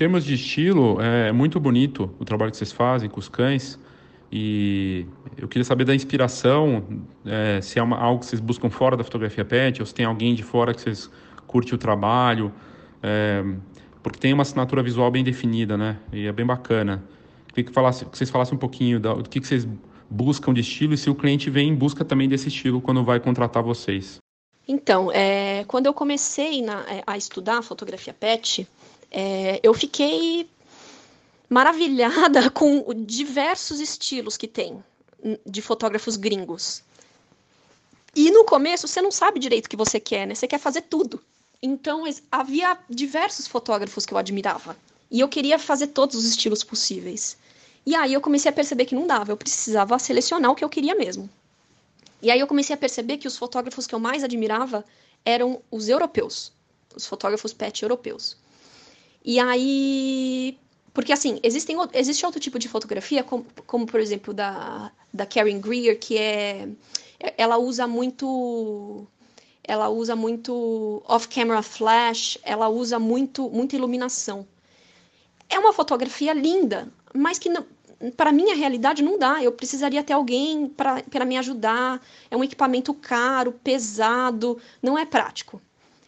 [0.00, 3.78] Termos de estilo, é muito bonito o trabalho que vocês fazem com os cães.
[4.32, 5.04] E
[5.36, 6.82] eu queria saber da inspiração,
[7.26, 10.06] é, se é uma, algo que vocês buscam fora da fotografia pet, ou se tem
[10.06, 11.10] alguém de fora que vocês
[11.46, 12.50] curtem o trabalho,
[13.02, 13.44] é,
[14.02, 15.98] porque tem uma assinatura visual bem definida, né?
[16.10, 17.04] E é bem bacana.
[17.48, 19.68] Queria que, falasse, que vocês falassem um pouquinho do que, que vocês
[20.08, 23.20] buscam de estilo e se o cliente vem em busca também desse estilo quando vai
[23.20, 24.16] contratar vocês.
[24.66, 28.66] Então, é, quando eu comecei na, é, a estudar fotografia pet,
[29.10, 30.48] é, eu fiquei
[31.48, 34.82] maravilhada com diversos estilos que tem
[35.44, 36.82] de fotógrafos gringos.
[38.14, 40.34] E no começo você não sabe direito o que você quer, né?
[40.34, 41.22] Você quer fazer tudo.
[41.62, 44.76] Então havia diversos fotógrafos que eu admirava.
[45.10, 47.36] E eu queria fazer todos os estilos possíveis.
[47.84, 50.68] E aí eu comecei a perceber que não dava, eu precisava selecionar o que eu
[50.68, 51.28] queria mesmo.
[52.22, 54.84] E aí eu comecei a perceber que os fotógrafos que eu mais admirava
[55.24, 56.52] eram os europeus,
[56.94, 58.36] os fotógrafos pet europeus.
[59.24, 60.58] E aí.
[60.92, 65.60] Porque, assim, existem, existe outro tipo de fotografia, como, como por exemplo, da, da Karen
[65.60, 66.68] Greer, que é.
[67.36, 69.06] Ela usa muito.
[69.62, 74.46] Ela usa muito off-camera flash, ela usa muito, muita iluminação.
[75.48, 77.48] É uma fotografia linda, mas que
[78.16, 79.42] para minha realidade não dá.
[79.42, 82.00] Eu precisaria ter alguém para me ajudar.
[82.30, 85.60] É um equipamento caro, pesado, não é prático.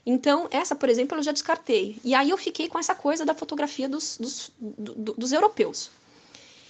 [0.04, 1.98] Então, essa, por exemplo, eu já descartei.
[2.04, 5.90] E aí eu fiquei com essa coisa da fotografia dos, dos, do, dos europeus.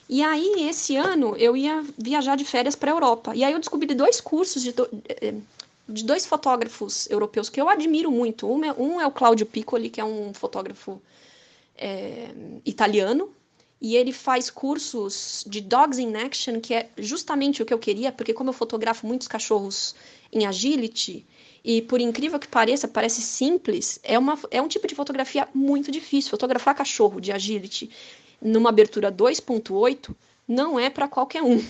[0.09, 3.35] E aí, esse ano, eu ia viajar de férias para a Europa.
[3.35, 5.35] E aí eu descobri dois cursos de, do, eh,
[5.89, 8.47] de dois fotógrafos europeus que eu admiro muito.
[8.47, 11.01] Um é, um é o Claudio Piccoli, que é um fotógrafo
[11.77, 12.31] é,
[12.67, 13.31] italiano,
[13.81, 18.13] e ele faz cursos de Dogs in Action, que é justamente o que eu queria,
[18.13, 19.95] porque como eu fotografo muitos cachorros
[20.33, 21.27] em agility,
[21.65, 25.91] e por incrível que pareça, parece simples, é, uma, é um tipo de fotografia muito
[25.91, 26.31] difícil.
[26.31, 27.91] Fotografar cachorro de agility
[28.41, 30.15] numa abertura 2.8
[30.49, 31.63] não é para qualquer um.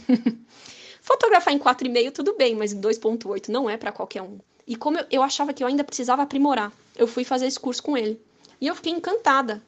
[1.03, 4.39] Fotografar em 4,5 tudo bem, mas em 2.8 não é para qualquer um.
[4.67, 7.83] E como eu, eu achava que eu ainda precisava aprimorar, eu fui fazer esse curso
[7.83, 8.19] com ele.
[8.61, 9.63] E eu fiquei encantada.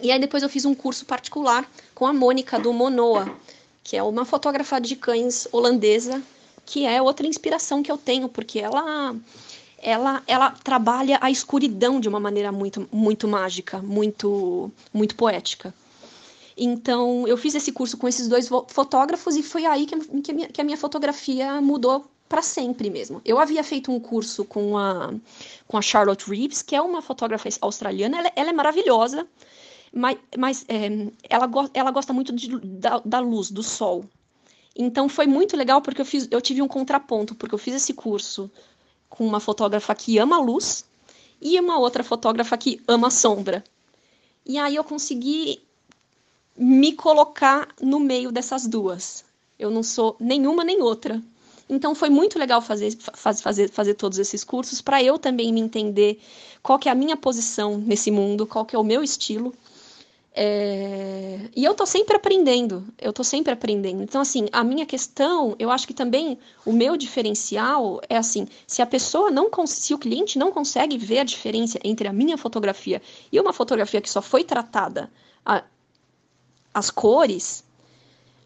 [0.00, 3.34] E aí depois eu fiz um curso particular com a Mônica do Monoa,
[3.82, 6.22] que é uma fotógrafa de cães holandesa
[6.64, 9.14] que é outra inspiração que eu tenho, porque ela
[9.82, 15.74] ela, ela trabalha a escuridão de uma maneira muito, muito mágica, muito, muito poética.
[16.56, 20.48] Então, eu fiz esse curso com esses dois fotógrafos e foi aí que, que, minha,
[20.48, 23.20] que a minha fotografia mudou para sempre mesmo.
[23.24, 25.12] Eu havia feito um curso com a,
[25.66, 29.26] com a Charlotte Reeves, que é uma fotógrafa australiana, ela, ela é maravilhosa,
[29.92, 30.88] mas, mas é,
[31.28, 34.04] ela, go, ela gosta muito de, da, da luz, do sol.
[34.76, 37.92] Então foi muito legal porque eu, fiz, eu tive um contraponto, porque eu fiz esse
[37.92, 38.50] curso
[39.08, 40.84] com uma fotógrafa que ama luz
[41.40, 43.62] e uma outra fotógrafa que ama sombra.
[44.46, 45.62] E aí eu consegui
[46.56, 49.24] me colocar no meio dessas duas.
[49.58, 51.22] Eu não sou nenhuma nem outra.
[51.68, 56.20] Então foi muito legal fazer, fazer, fazer todos esses cursos para eu também me entender
[56.62, 59.54] qual que é a minha posição nesse mundo, qual que é o meu estilo
[60.34, 61.50] é...
[61.54, 64.02] E eu tô sempre aprendendo, eu tô sempre aprendendo.
[64.02, 68.80] Então, assim, a minha questão, eu acho que também o meu diferencial é assim: se
[68.80, 73.02] a pessoa não, se o cliente não consegue ver a diferença entre a minha fotografia
[73.30, 75.10] e uma fotografia que só foi tratada
[75.44, 75.64] a,
[76.72, 77.62] as cores,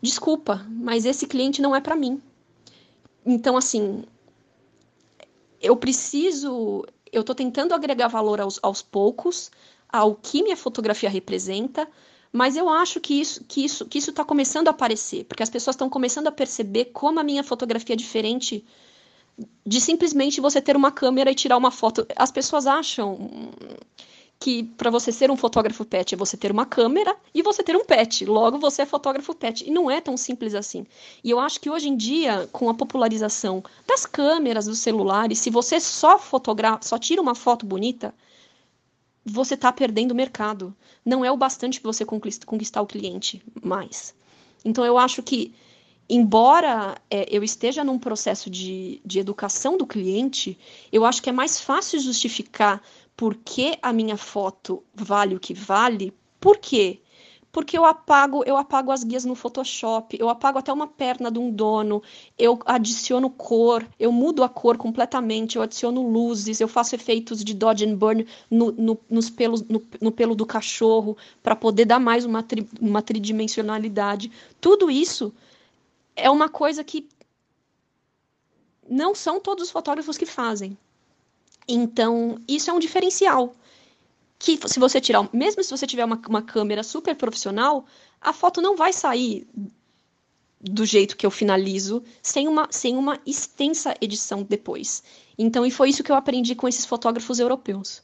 [0.02, 2.20] desculpa, mas esse cliente não é para mim.
[3.24, 4.04] Então, assim,
[5.60, 9.50] eu preciso, eu tô tentando agregar valor aos, aos poucos,
[9.88, 11.88] ao que minha fotografia representa,
[12.32, 15.50] Mas eu acho que isso que isso que isso está começando a aparecer, porque as
[15.50, 18.64] pessoas estão começando a perceber como a minha fotografia é diferente
[19.66, 22.06] de simplesmente você ter uma câmera e tirar uma foto.
[22.16, 23.30] As pessoas acham
[24.38, 27.76] que para você ser um fotógrafo pet é você ter uma câmera e você ter
[27.76, 28.24] um pet.
[28.26, 29.66] Logo você é fotógrafo pet.
[29.66, 30.86] E não é tão simples assim.
[31.24, 35.50] E eu acho que hoje em dia, com a popularização das câmeras, dos celulares, se
[35.50, 38.14] você só fotografa, só tira uma foto bonita,
[39.26, 40.74] você está perdendo o mercado.
[41.04, 44.14] Não é o bastante para você conquistar o cliente mais.
[44.64, 45.52] Então eu acho que
[46.08, 50.56] embora é, eu esteja num processo de, de educação do cliente,
[50.92, 52.80] eu acho que é mais fácil justificar
[53.16, 56.14] por que a minha foto vale o que vale.
[56.38, 57.00] Por quê?
[57.56, 61.38] Porque eu apago, eu apago as guias no Photoshop, eu apago até uma perna de
[61.38, 62.02] um dono,
[62.38, 67.54] eu adiciono cor, eu mudo a cor completamente, eu adiciono luzes, eu faço efeitos de
[67.54, 71.98] dodge and burn no, no, nos pelos, no, no pelo do cachorro para poder dar
[71.98, 74.30] mais uma, tri, uma tridimensionalidade.
[74.60, 75.32] Tudo isso
[76.14, 77.08] é uma coisa que
[78.86, 80.76] não são todos os fotógrafos que fazem.
[81.66, 83.54] Então, isso é um diferencial.
[84.38, 87.86] Que se você tirar, mesmo se você tiver uma, uma câmera super profissional,
[88.20, 89.46] a foto não vai sair
[90.60, 95.02] do jeito que eu finalizo, sem uma, sem uma extensa edição depois.
[95.38, 98.02] Então, e foi isso que eu aprendi com esses fotógrafos europeus.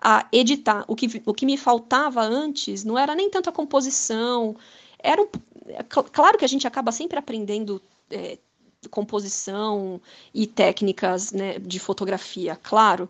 [0.00, 0.84] A editar.
[0.86, 4.56] O que, o que me faltava antes não era nem tanto a composição,
[4.98, 5.28] era um,
[5.68, 8.38] é, claro que a gente acaba sempre aprendendo é,
[8.90, 10.00] composição
[10.32, 13.08] e técnicas né, de fotografia, claro.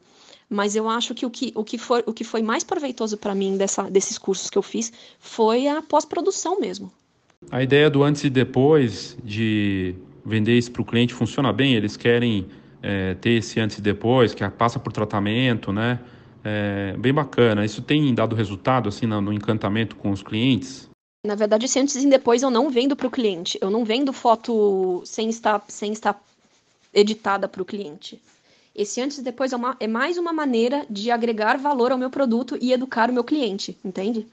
[0.49, 3.35] Mas eu acho que o que, o que, foi, o que foi mais proveitoso para
[3.35, 6.93] mim dessa, desses cursos que eu fiz foi a pós-produção mesmo.
[7.51, 11.75] A ideia do antes e depois de vender isso para o cliente funciona bem?
[11.75, 12.47] Eles querem
[12.83, 15.99] é, ter esse antes e depois, que passa por tratamento, né?
[16.45, 17.65] É, bem bacana.
[17.65, 20.89] Isso tem dado resultado assim no, no encantamento com os clientes?
[21.27, 23.59] Na verdade, esse antes e depois eu não vendo para o cliente.
[23.61, 26.23] Eu não vendo foto sem estar, sem estar
[26.93, 28.21] editada para o cliente.
[28.75, 32.11] Esse antes e depois é, uma, é, mais uma maneira de agregar valor ao meu
[32.11, 34.27] produto e educar o meu cliente, entende?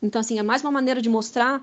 [0.00, 1.62] Então, assim, é mais uma maneira de mostrar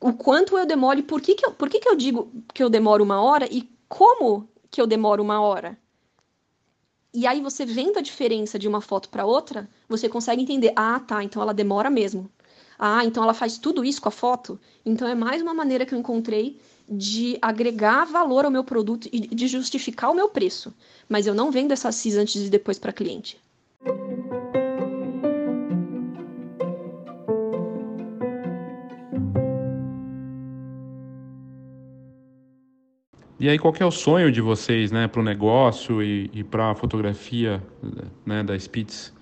[0.00, 2.62] o quanto eu demoro e por que, que, eu, por que, que eu digo que
[2.62, 5.76] eu demoro uma hora e como que eu demoro uma hora.
[7.12, 11.00] E aí, você vendo a diferença de uma foto para outra, você consegue entender: ah,
[11.00, 12.30] tá, então ela demora mesmo.
[12.78, 14.58] Ah, então ela faz tudo isso com a foto?
[14.86, 16.58] Então é mais uma maneira que eu encontrei
[16.90, 20.74] de agregar valor ao meu produto e de justificar o meu preço.
[21.08, 23.38] Mas eu não vendo essas CIS antes e depois para cliente.
[33.38, 36.72] E aí, qual é o sonho de vocês, né, para o negócio e, e para
[36.72, 37.62] a fotografia,
[38.26, 39.14] né, da Spitz?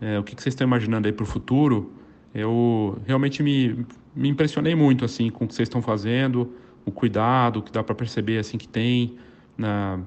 [0.00, 1.92] É, o que, que vocês estão imaginando aí para o futuro?
[2.34, 6.52] Eu realmente me, me impressionei muito assim com o que vocês estão fazendo,
[6.84, 9.18] o cuidado que dá para perceber assim que tem
[9.56, 10.00] na,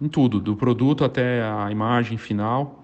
[0.00, 2.82] em tudo, do produto até a imagem final.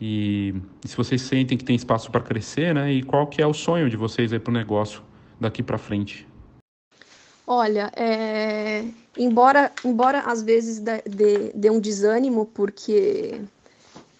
[0.00, 0.54] E,
[0.84, 2.92] e se vocês sentem que tem espaço para crescer, né?
[2.92, 5.02] E qual que é o sonho de vocês aí para o negócio
[5.38, 6.26] daqui para frente?
[7.46, 8.84] Olha, é...
[9.18, 13.40] embora, embora às vezes dê, dê um desânimo, porque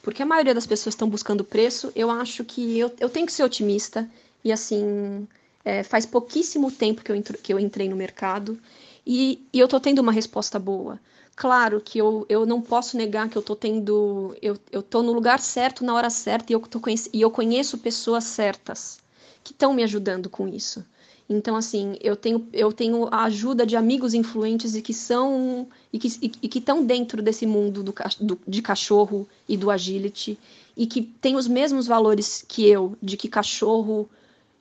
[0.02, 3.32] porque a maioria das pessoas estão buscando preço, eu acho que eu, eu tenho que
[3.32, 4.08] ser otimista.
[4.42, 5.28] E assim,
[5.64, 8.58] é, faz pouquíssimo tempo que eu, entro, que eu entrei no mercado
[9.06, 11.00] e, e eu estou tendo uma resposta boa.
[11.36, 14.36] Claro que eu, eu não posso negar que eu estou tendo.
[14.42, 16.80] Eu, tô no lugar certo, na hora certa, e eu, tô,
[17.12, 19.00] e eu conheço pessoas certas
[19.42, 20.84] que estão me ajudando com isso.
[21.28, 25.98] Então, assim, eu tenho, eu tenho a ajuda de amigos influentes e que são e
[25.98, 30.36] que e, estão dentro desse mundo do, do, de cachorro e do agility
[30.76, 34.10] e que tem os mesmos valores que eu, de que cachorro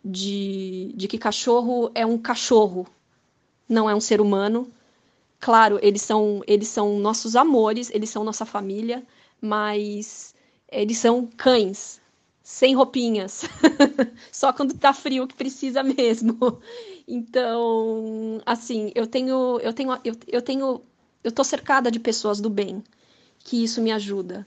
[0.03, 2.87] de, de que cachorro é um cachorro,
[3.67, 4.71] não é um ser humano.
[5.39, 9.03] Claro, eles são eles são nossos amores, eles são nossa família,
[9.41, 10.35] mas
[10.71, 12.01] eles são cães,
[12.43, 13.43] sem roupinhas,
[14.31, 16.61] só quando tá frio que precisa mesmo.
[17.11, 20.81] Então, assim, eu tenho, eu tenho, eu, eu tenho,
[21.23, 22.83] eu tô cercada de pessoas do bem,
[23.39, 24.45] que isso me ajuda.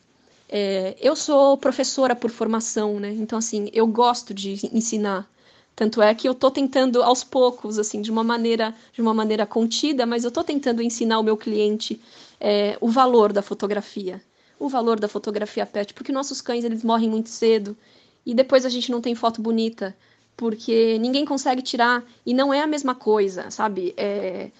[0.48, 3.10] É, eu sou professora por formação, né?
[3.12, 5.28] Então, assim, eu gosto de ensinar.
[5.74, 9.46] Tanto é que eu tô tentando aos poucos, assim, de uma maneira, de uma maneira
[9.46, 12.00] contida, mas eu tô tentando ensinar o meu cliente
[12.40, 14.20] é, o valor da fotografia
[14.62, 17.76] o valor da fotografia pet, porque nossos cães eles morrem muito cedo
[18.24, 19.94] e depois a gente não tem foto bonita,
[20.36, 23.92] porque ninguém consegue tirar e não é a mesma coisa, sabe?
[23.96, 24.52] É,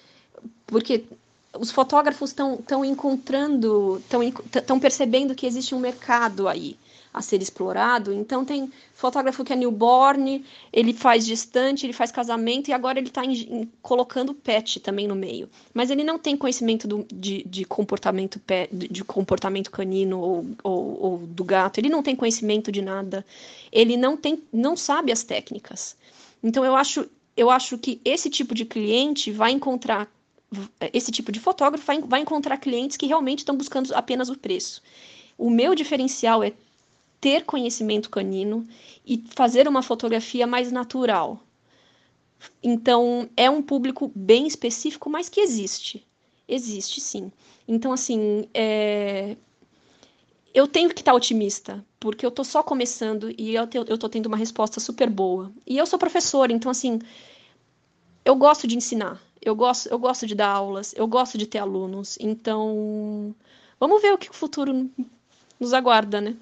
[0.67, 1.05] porque
[1.57, 4.01] os fotógrafos estão encontrando,
[4.53, 6.75] estão percebendo que existe um mercado aí
[7.13, 8.11] a ser explorado.
[8.11, 13.09] Então tem fotógrafo que é newborn, ele faz distante, ele faz casamento e agora ele
[13.09, 13.21] está
[13.81, 15.47] colocando pet também no meio.
[15.73, 21.01] Mas ele não tem conhecimento do, de, de, comportamento pet, de comportamento canino ou, ou,
[21.01, 21.77] ou, do gato.
[21.77, 23.23] Ele não tem conhecimento de nada.
[23.71, 25.95] Ele não tem, não sabe as técnicas.
[26.41, 27.05] Então eu acho,
[27.37, 30.09] eu acho que esse tipo de cliente vai encontrar
[30.93, 34.83] esse tipo de fotógrafo vai, vai encontrar clientes que realmente estão buscando apenas o preço.
[35.35, 36.53] O meu diferencial é
[37.23, 38.67] ter conhecimento canino
[39.05, 41.39] e fazer uma fotografia mais natural.
[42.61, 46.05] Então, é um público bem específico, mas que existe.
[46.45, 47.31] Existe, sim.
[47.65, 49.37] Então, assim, é...
[50.53, 54.35] eu tenho que estar otimista, porque eu estou só começando e eu, estou tendo uma
[54.35, 55.49] resposta super boa.
[55.65, 56.99] E eu sou professora, então, assim,
[58.25, 61.59] eu gosto de ensinar, eu gosto, eu gosto de dar aulas, eu gosto de ter
[61.59, 62.17] alunos.
[62.19, 63.33] Então,
[63.79, 64.91] vamos ver o que o futuro
[65.57, 66.35] nos aguarda, né?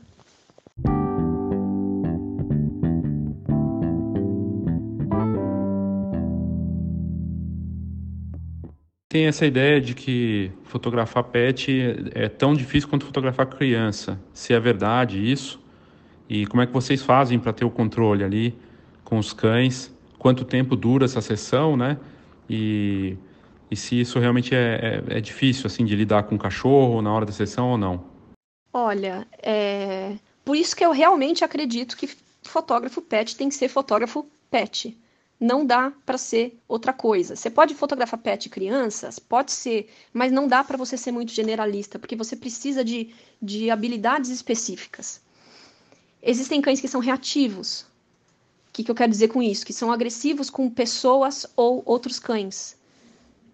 [9.12, 11.70] Tem essa ideia de que fotografar pet
[12.16, 14.18] é tão difícil quanto fotografar criança.
[14.34, 15.62] Se é verdade isso?
[16.30, 18.55] E como é que vocês fazem para ter o controle ali
[19.03, 19.93] com os cães?
[20.18, 21.97] Quanto tempo dura essa sessão, né?
[22.49, 23.18] E,
[23.70, 27.12] e se isso realmente é, é, é difícil, assim, de lidar com o cachorro na
[27.12, 28.05] hora da sessão ou não?
[28.72, 30.16] Olha, é...
[30.45, 32.09] por isso que eu realmente acredito que
[32.43, 34.97] fotógrafo pet tem que ser fotógrafo pet
[35.41, 37.35] não dá para ser outra coisa.
[37.35, 39.17] Você pode fotografar pet crianças?
[39.17, 43.09] Pode ser, mas não dá para você ser muito generalista, porque você precisa de,
[43.41, 45.19] de habilidades específicas.
[46.21, 47.81] Existem cães que são reativos.
[48.69, 49.65] O que, que eu quero dizer com isso?
[49.65, 52.77] Que são agressivos com pessoas ou outros cães.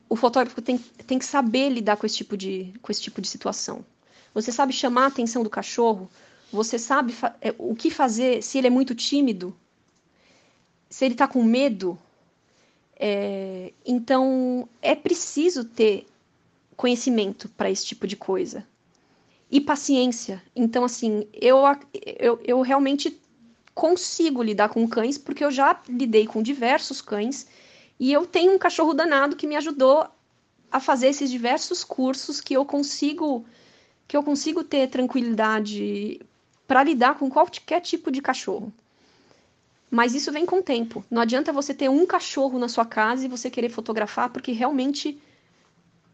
[0.10, 3.30] O fotógrafo tem, tem que saber lidar com esse, tipo de, com esse tipo de
[3.30, 3.86] situação.
[4.34, 6.10] Você sabe chamar a atenção do cachorro,
[6.52, 9.56] você sabe é, o que fazer se ele é muito tímido,
[10.90, 11.98] se ele está com medo,
[13.00, 16.08] é, então é preciso ter
[16.76, 18.66] conhecimento para esse tipo de coisa
[19.50, 20.42] e paciência.
[20.56, 21.58] Então, assim, eu,
[22.20, 23.20] eu, eu realmente
[23.74, 27.48] consigo lidar com cães porque eu já lidei com diversos cães
[28.00, 30.08] e eu tenho um cachorro danado que me ajudou
[30.72, 33.46] a fazer esses diversos cursos que eu consigo
[34.08, 36.22] que eu consigo ter tranquilidade
[36.66, 38.72] para lidar com qualquer tipo de cachorro.
[39.90, 41.04] Mas isso vem com o tempo.
[41.10, 45.22] Não adianta você ter um cachorro na sua casa e você querer fotografar, porque realmente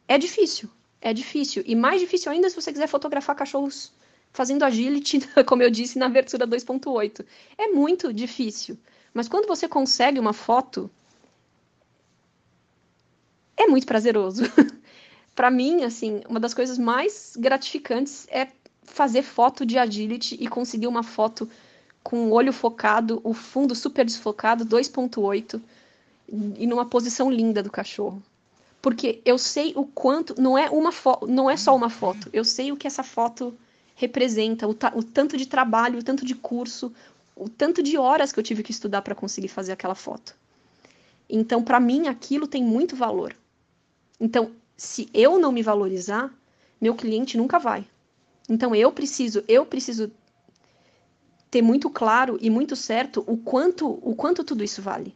[0.07, 0.69] é difícil.
[1.01, 1.63] É difícil.
[1.65, 3.91] E mais difícil ainda se você quiser fotografar cachorros
[4.31, 7.25] fazendo agility, como eu disse na abertura 2.8.
[7.57, 8.77] É muito difícil.
[9.13, 10.89] Mas quando você consegue uma foto,
[13.55, 14.43] é muito prazeroso.
[15.35, 18.47] Para mim, assim, uma das coisas mais gratificantes é
[18.83, 21.49] fazer foto de agility e conseguir uma foto
[22.03, 25.61] com o olho focado, o fundo super desfocado, 2.8,
[26.57, 28.21] e numa posição linda do cachorro.
[28.81, 30.91] Porque eu sei o quanto, não é uma
[31.27, 33.57] não é só uma foto, eu sei o que essa foto
[33.95, 36.91] representa, o, o tanto de trabalho, o tanto de curso,
[37.35, 40.35] o tanto de horas que eu tive que estudar para conseguir fazer aquela foto.
[41.29, 43.35] Então, para mim, aquilo tem muito valor.
[44.19, 46.33] Então, se eu não me valorizar,
[46.81, 47.87] meu cliente nunca vai.
[48.49, 50.11] Então, eu preciso, eu preciso
[51.53, 55.13] ter muito claro e muito certo o quanto, o quanto tudo isso vale,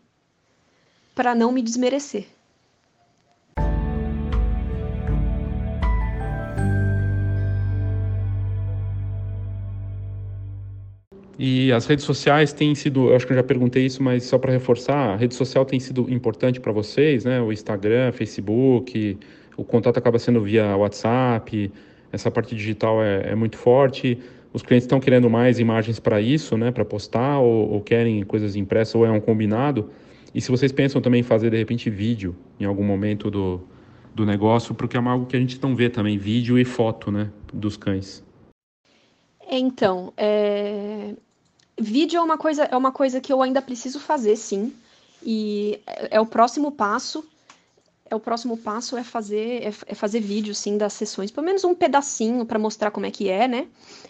[1.15, 2.27] para não me desmerecer.
[11.39, 14.37] E as redes sociais têm sido, eu acho que eu já perguntei isso, mas só
[14.37, 17.41] para reforçar, a rede social tem sido importante para vocês, né?
[17.41, 19.17] O Instagram, Facebook,
[19.55, 21.71] o contato acaba sendo via WhatsApp,
[22.11, 24.19] essa parte digital é, é muito forte
[24.57, 28.55] os clientes estão querendo mais imagens para isso, né, para postar, ou, ou, querem coisas
[28.55, 29.91] impressas, ou é um combinado.
[30.33, 33.61] E se vocês pensam também em fazer, de repente, vídeo em algum momento do,
[34.13, 37.31] do negócio, porque é algo que a gente não vê também, vídeo e foto, né,
[37.53, 38.23] dos cães.
[39.49, 41.13] Então, é...
[41.79, 44.73] vídeo é uma, coisa, é uma coisa que eu ainda preciso fazer, sim.
[45.23, 47.23] E é, é o próximo passo
[48.09, 51.63] é o próximo passo é fazer é, é, fazer vídeo sim das sessões, pelo menos
[51.63, 53.67] um pedacinho para mostrar como é que é, né?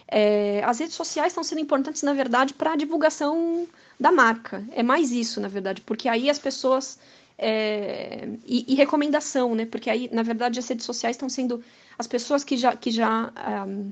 [0.07, 3.67] É, as redes sociais estão sendo importantes na verdade para a divulgação
[3.99, 4.63] da marca.
[4.71, 6.99] É mais isso na verdade, porque aí as pessoas
[7.37, 9.65] é, e, e, recomendação, né?
[9.65, 11.63] Porque aí na verdade as redes sociais estão sendo
[11.97, 13.31] as pessoas que já que já
[13.67, 13.91] um,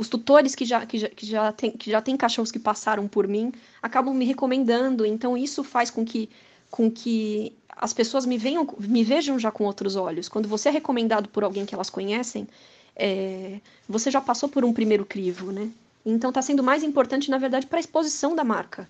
[0.00, 3.06] os tutores que já, que, já, que, já tem, que já tem cachorros que passaram
[3.06, 6.30] por mim acabam me recomendando, então isso faz com que,
[6.70, 10.28] com que as pessoas me, venham, me vejam já com outros olhos.
[10.28, 12.46] Quando você é recomendado por alguém que elas conhecem,
[12.94, 15.70] é, você já passou por um primeiro crivo, né?
[16.04, 18.88] Então está sendo mais importante, na verdade, para a exposição da marca.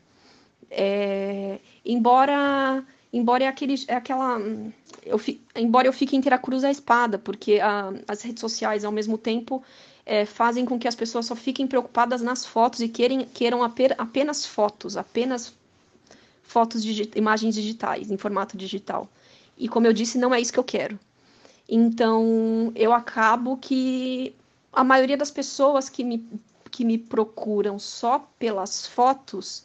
[0.70, 4.38] É, embora embora é, aquele, é aquela
[5.04, 8.92] eu fi, embora eu fique inteira cruz à espada porque a, as redes sociais ao
[8.92, 9.64] mesmo tempo
[10.06, 14.46] é, fazem com que as pessoas só fiquem preocupadas nas fotos e querem, queiram apenas
[14.46, 15.52] fotos apenas
[16.50, 19.08] fotos digi imagens digitais em formato digital
[19.56, 20.98] e como eu disse não é isso que eu quero
[21.68, 24.34] então eu acabo que
[24.72, 26.18] a maioria das pessoas que me
[26.70, 29.64] que me procuram só pelas fotos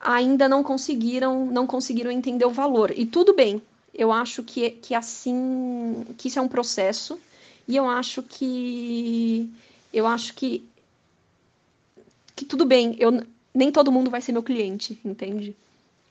[0.00, 2.92] ainda não conseguiram não conseguiram entender o valor.
[2.96, 3.60] E tudo bem.
[3.94, 7.18] Eu acho que, que assim que isso é um processo
[7.66, 9.50] e eu acho que
[9.92, 10.66] eu acho que
[12.34, 12.96] que tudo bem.
[12.98, 13.22] Eu
[13.54, 15.56] nem todo mundo vai ser meu cliente, entende?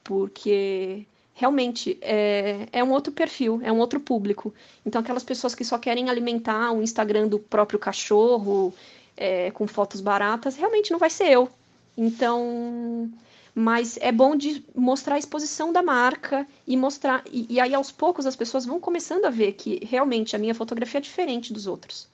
[0.08, 4.54] Porque realmente é, é um outro perfil, é um outro público.
[4.86, 8.74] Então, aquelas pessoas que só querem alimentar o Instagram do próprio cachorro
[9.18, 11.50] é, com fotos baratas, realmente não vai ser eu.
[11.98, 13.12] Então,
[13.54, 17.22] mas é bom de mostrar a exposição da marca e mostrar.
[17.30, 20.56] E, e, aí, aos poucos, as pessoas vão começando a ver que realmente a minha
[20.56, 22.08] fotografia é diferente dos outros.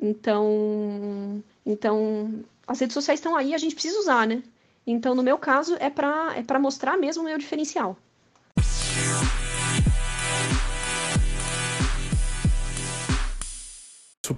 [0.00, 4.40] Então, então as redes sociais estão aí, a gente precisa usar, né?
[4.86, 7.96] Então, no meu caso, é para é mostrar mesmo o meu diferencial.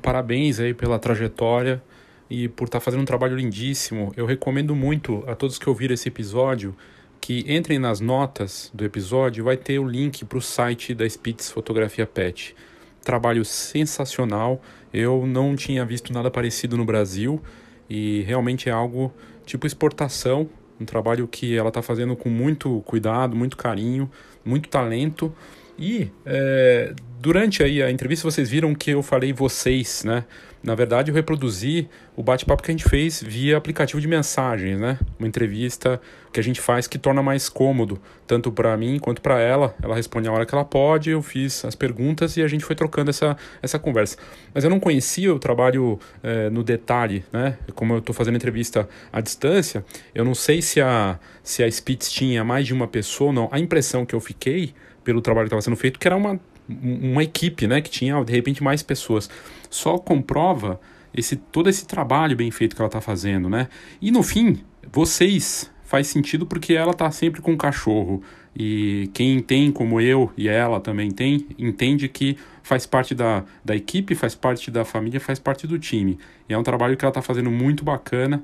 [0.03, 1.83] Parabéns aí pela trajetória
[2.29, 4.13] e por estar tá fazendo um trabalho lindíssimo.
[4.17, 6.75] Eu recomendo muito a todos que ouviram esse episódio
[7.21, 11.51] que entrem nas notas do episódio, vai ter o link para o site da Spitz
[11.51, 12.55] Fotografia Pet.
[13.03, 14.61] Trabalho sensacional.
[14.93, 17.41] Eu não tinha visto nada parecido no Brasil
[17.89, 19.11] e realmente é algo
[19.45, 20.49] tipo exportação,
[20.81, 24.11] um trabalho que ela está fazendo com muito cuidado, muito carinho,
[24.45, 25.33] muito talento.
[25.79, 30.25] E é, durante aí a entrevista vocês viram que eu falei vocês, né?
[30.65, 34.99] Na verdade, eu reproduzi o bate-papo que a gente fez via aplicativo de mensagens, né?
[35.19, 36.01] Uma entrevista
[36.33, 39.75] que a gente faz que torna mais cômodo, tanto para mim quanto para ela.
[39.83, 42.75] Ela responde a hora que ela pode, eu fiz as perguntas e a gente foi
[42.75, 44.17] trocando essa, essa conversa.
[44.55, 47.59] Mas eu não conhecia o trabalho é, no detalhe, né?
[47.75, 52.11] Como eu estou fazendo entrevista à distância, eu não sei se a, se a Spitz
[52.11, 53.49] tinha mais de uma pessoa ou não.
[53.53, 54.73] A impressão que eu fiquei
[55.05, 58.33] pelo trabalho que estava sendo feito, que era uma uma equipe, né, que tinha de
[58.33, 59.29] repente mais pessoas.
[59.69, 60.81] Só comprova
[61.15, 63.69] esse todo esse trabalho bem feito que ela está fazendo, né?
[64.01, 68.23] E no fim, vocês faz sentido porque ela está sempre com o cachorro
[68.57, 73.77] e quem tem como eu e ela também tem entende que faz parte da, da
[73.77, 76.19] equipe, faz parte da família, faz parte do time.
[76.49, 78.43] E é um trabalho que ela está fazendo muito bacana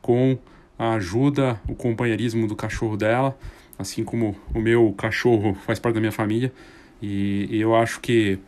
[0.00, 0.38] com
[0.78, 3.36] a ajuda, o companheirismo do cachorro dela,
[3.78, 6.52] assim como o meu cachorro faz parte da minha família.
[7.00, 8.38] E, e eu acho que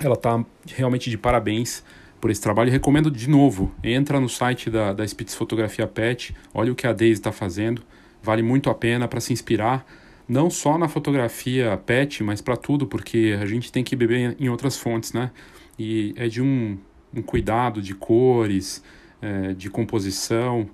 [0.00, 1.82] ela está realmente de parabéns
[2.20, 2.70] por esse trabalho.
[2.70, 6.92] recomendo de novo, entra no site da, da Spitz Fotografia Pet, olha o que a
[6.92, 7.82] Daisy está fazendo,
[8.22, 9.86] vale muito a pena para se inspirar,
[10.28, 14.48] não só na fotografia pet, mas para tudo, porque a gente tem que beber em
[14.50, 15.30] outras fontes, né?
[15.78, 16.76] E é de um,
[17.14, 18.82] um cuidado de cores,
[19.22, 20.68] é, de composição,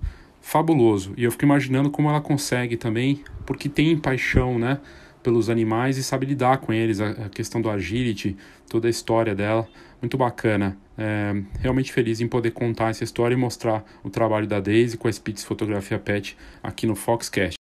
[0.45, 1.15] fabuloso.
[1.17, 4.79] E eu fico imaginando como ela consegue também, porque tem paixão, né?
[5.25, 8.37] pelos animais e sabe lidar com eles, a, questão do agility,
[8.69, 9.67] toda a história dela,
[10.01, 10.77] muito bacana.
[10.99, 15.09] É, realmente feliz em poder contar essa história e mostrar o trabalho da Daisy com
[15.09, 17.55] a Spitz Fotografia Pet aqui no Foxcast.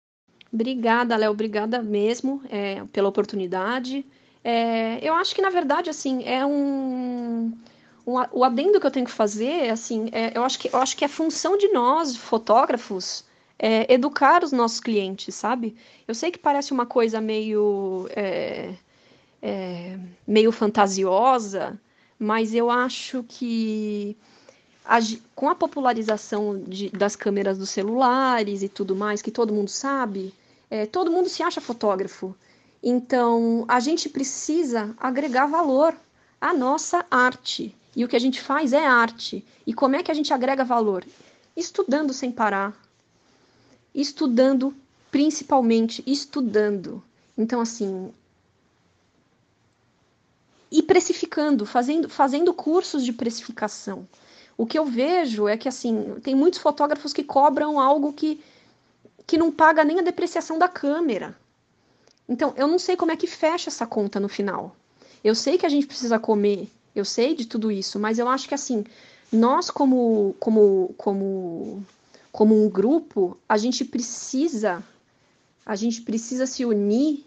[0.52, 4.04] Obrigada, Léo, obrigada mesmo é, pela oportunidade.
[4.44, 7.50] É, eu acho que, na verdade, assim, é um,
[8.06, 10.96] um, o adendo que eu tenho que fazer, assim, é, eu, acho que, eu acho
[10.96, 13.24] que é função de nós, fotógrafos,
[13.58, 15.76] é, educar os nossos clientes, sabe?
[16.06, 18.74] Eu sei que parece uma coisa meio, é,
[19.42, 21.78] é, meio fantasiosa,
[22.18, 24.16] mas eu acho que
[24.84, 24.98] a,
[25.34, 30.34] com a popularização de, das câmeras dos celulares e tudo mais, que todo mundo sabe,
[30.70, 32.34] é, todo mundo se acha fotógrafo.
[32.82, 35.96] Então, a gente precisa agregar valor
[36.38, 37.74] à nossa arte.
[37.96, 39.44] E o que a gente faz é arte.
[39.66, 41.04] E como é que a gente agrega valor?
[41.56, 42.76] Estudando sem parar,
[43.94, 44.74] estudando,
[45.10, 47.02] principalmente estudando.
[47.38, 48.12] Então, assim.
[50.70, 54.08] E precificando, fazendo, fazendo cursos de precificação.
[54.56, 58.42] O que eu vejo é que, assim, tem muitos fotógrafos que cobram algo que,
[59.26, 61.36] que não paga nem a depreciação da câmera.
[62.28, 64.74] Então, eu não sei como é que fecha essa conta no final.
[65.22, 68.48] Eu sei que a gente precisa comer, eu sei de tudo isso, mas eu acho
[68.48, 68.84] que, assim,
[69.32, 71.84] nós como, como, como
[72.34, 74.82] como um grupo, a gente precisa
[75.64, 77.24] a gente precisa se unir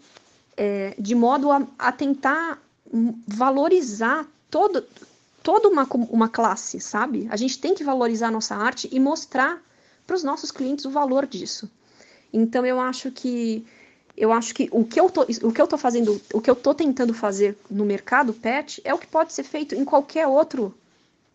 [0.54, 2.62] é, de modo a, a, tentar
[3.26, 4.84] valorizar todo,
[5.42, 7.26] toda uma, uma classe, sabe?
[7.30, 9.62] A gente tem que valorizar a nossa arte e mostrar
[10.06, 11.70] para os nossos clientes o valor disso.
[12.30, 13.66] Então eu acho que
[14.18, 16.56] eu acho que o que eu tô, o que eu tô fazendo, o que eu
[16.56, 20.74] tô tentando fazer no mercado pet é o que pode ser feito em qualquer outro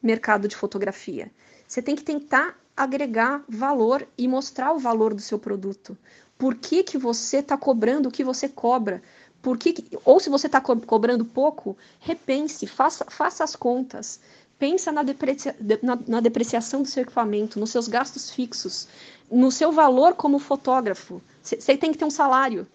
[0.01, 1.31] mercado de fotografia.
[1.65, 5.97] Você tem que tentar agregar valor e mostrar o valor do seu produto.
[6.37, 9.01] Por que, que você está cobrando o que você cobra?
[9.41, 9.73] Por que,
[10.03, 14.19] ou se você está co cobrando pouco, repense, faça, faça as contas.
[14.59, 18.87] Pensa na, deprecia, na, na depreciação do seu equipamento, nos seus gastos fixos,
[19.31, 21.21] no seu valor como fotógrafo.
[21.43, 22.65] Você tem que ter um salário.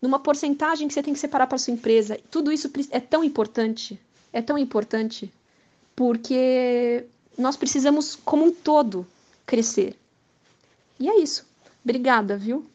[0.00, 2.20] Numa porcentagem que você tem que separar para sua empresa.
[2.30, 3.98] Tudo isso é tão importante.
[4.30, 5.32] É tão importante.
[5.96, 7.06] Porque
[7.38, 9.06] nós precisamos, como um todo,
[9.46, 9.96] crescer.
[11.00, 11.46] E é isso.
[11.82, 12.66] Obrigada, viu?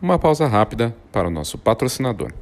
[0.00, 2.32] Uma pausa rápida para o nosso patrocinador.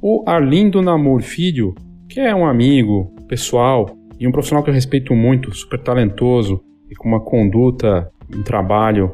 [0.00, 1.74] O Arlindo Namor Filho,
[2.18, 6.60] que é um amigo pessoal e um profissional que eu respeito muito, super talentoso
[6.90, 9.12] e com uma conduta, um trabalho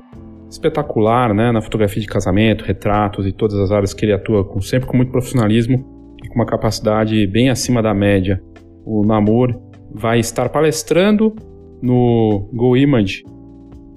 [0.49, 4.59] espetacular, né, na fotografia de casamento, retratos e todas as áreas que ele atua, com,
[4.63, 5.85] sempre com muito profissionalismo
[6.25, 8.43] e com uma capacidade bem acima da média.
[8.87, 9.55] O Namor
[9.93, 11.37] vai estar palestrando
[11.83, 13.23] no Go Image,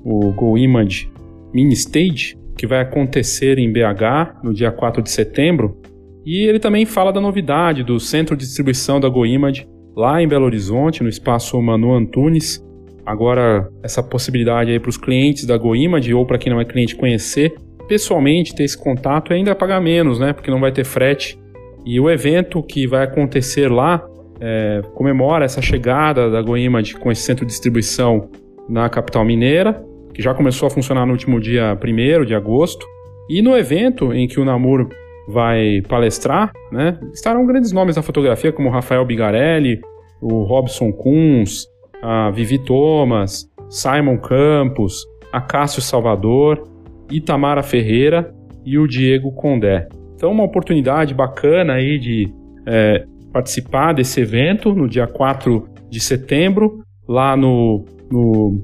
[0.03, 1.09] o Go Image
[1.53, 5.79] Mini Stage, que vai acontecer em BH no dia 4 de setembro.
[6.27, 9.65] E ele também fala da novidade do centro de distribuição da Go Image
[9.95, 12.61] lá em Belo Horizonte, no espaço Manu Antunes.
[13.05, 16.65] Agora, essa possibilidade aí para os clientes da Go Image ou para quem não é
[16.65, 17.55] cliente conhecer
[17.87, 20.33] pessoalmente, ter esse contato e ainda pagar menos, né?
[20.33, 21.39] Porque não vai ter frete.
[21.85, 24.05] E o evento que vai acontecer lá
[24.41, 28.29] é, comemora essa chegada da GoImage com esse centro de distribuição
[28.67, 29.81] na capital mineira,
[30.13, 32.85] que já começou a funcionar no último dia 1 de agosto.
[33.29, 34.89] E no evento em que o Namur
[35.27, 39.81] vai palestrar, né, estarão grandes nomes da fotografia, como Rafael Bigarelli,
[40.21, 41.65] o Robson Kunz,
[42.01, 46.63] a Vivi Thomas, Simon Campos, a Cássio Salvador,
[47.11, 48.33] Itamara Ferreira
[48.65, 49.87] e o Diego Condé.
[50.15, 52.33] Então, uma oportunidade bacana aí de
[52.65, 58.59] é, participar desse evento no dia 4 de setembro, lá no, no,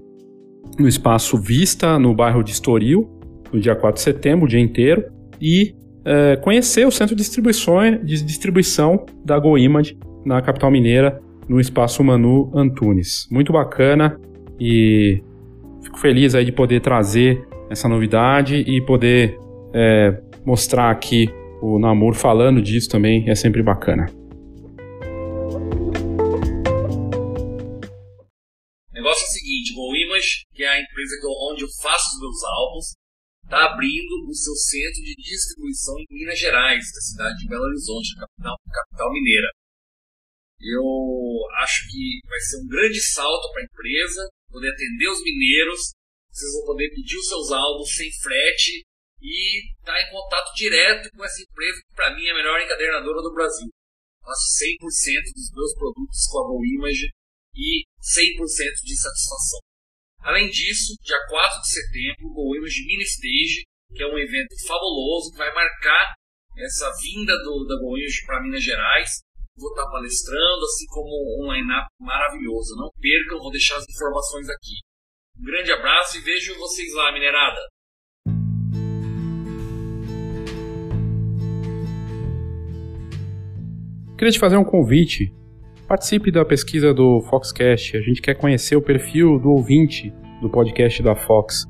[0.79, 3.07] no Espaço Vista, no bairro de Estoril,
[3.51, 5.05] no dia 4 de setembro, o dia inteiro,
[5.39, 5.75] e
[6.05, 12.03] é, conhecer o centro de distribuição, de distribuição da GoImage na capital mineira, no Espaço
[12.03, 13.27] Manu Antunes.
[13.29, 14.19] Muito bacana
[14.59, 15.21] e
[15.83, 19.37] fico feliz aí de poder trazer essa novidade e poder
[19.73, 21.29] é, mostrar aqui
[21.61, 24.05] o Namor falando disso também é sempre bacana.
[29.03, 31.15] negócio é o seguinte, o Image, que é a empresa
[31.51, 32.85] onde eu faço os meus álbuns,
[33.53, 38.17] está abrindo o seu centro de distribuição em Minas Gerais, da cidade de Belo Horizonte,
[38.17, 39.47] capital, capital mineira.
[40.57, 40.81] Eu
[41.61, 45.93] acho que vai ser um grande salto para a empresa, poder atender os mineiros,
[46.33, 48.81] vocês vão poder pedir os seus álbuns sem frete
[49.21, 52.59] e estar tá em contato direto com essa empresa que para mim é a melhor
[52.59, 53.69] encadernadora do Brasil.
[54.23, 57.05] Faço 100% dos meus produtos com a Go Image
[57.53, 59.59] e 100% de satisfação.
[60.23, 65.31] Além disso, dia 4 de setembro, o Image Mini Stage, que é um evento fabuloso
[65.31, 66.13] que vai marcar
[66.57, 69.09] essa vinda do, da Go Image para Minas Gerais.
[69.57, 71.11] Vou estar palestrando, assim como
[71.43, 72.73] um line-up maravilhoso.
[72.77, 74.79] Não percam, vou deixar as informações aqui.
[75.37, 77.59] Um grande abraço e vejo vocês lá, minerada!
[84.17, 85.33] Queria te fazer um convite
[85.87, 87.97] Participe da pesquisa do Foxcast.
[87.97, 91.65] A gente quer conhecer o perfil do ouvinte do podcast da Fox.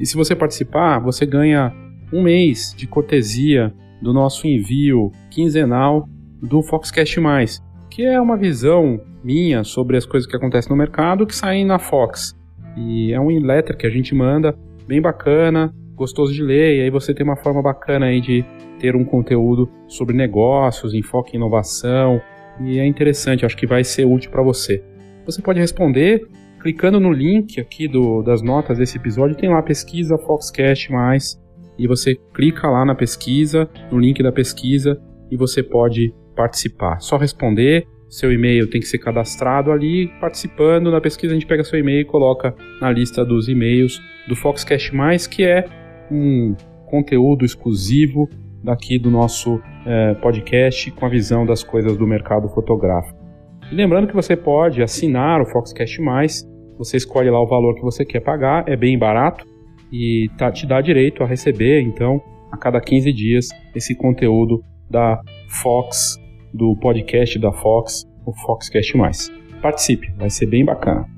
[0.00, 1.72] E se você participar, você ganha
[2.12, 6.08] um mês de cortesia do nosso envio quinzenal
[6.40, 7.60] do Foxcast Mais,
[7.90, 11.78] que é uma visão minha sobre as coisas que acontecem no mercado que saem na
[11.78, 12.34] Fox.
[12.76, 14.56] E é um letter que a gente manda,
[14.86, 18.44] bem bacana, gostoso de ler, e aí você tem uma forma bacana aí de
[18.78, 22.20] ter um conteúdo sobre negócios, enfoque em inovação,
[22.60, 24.82] e é interessante, acho que vai ser útil para você.
[25.24, 26.26] Você pode responder
[26.60, 31.40] clicando no link aqui do, das notas desse episódio, tem lá pesquisa Foxcast mais
[31.78, 35.00] e você clica lá na pesquisa, no link da pesquisa
[35.30, 37.00] e você pode participar.
[37.00, 41.62] Só responder, seu e-mail tem que ser cadastrado ali, participando na pesquisa a gente pega
[41.62, 45.64] seu e-mail e coloca na lista dos e-mails do Foxcast mais, que é
[46.10, 46.56] um
[46.86, 48.28] conteúdo exclusivo
[48.64, 53.18] daqui do nosso é, podcast com a visão das coisas do mercado fotográfico.
[53.72, 57.80] E lembrando que você pode assinar o Foxcast Mais Você escolhe lá o valor que
[57.80, 59.46] você quer pagar, é bem barato
[59.90, 62.20] e tá, te dá direito a receber, então,
[62.52, 66.16] a cada 15 dias, esse conteúdo da Fox,
[66.52, 68.92] do podcast da Fox, o Foxcast+.
[69.62, 71.17] Participe, vai ser bem bacana.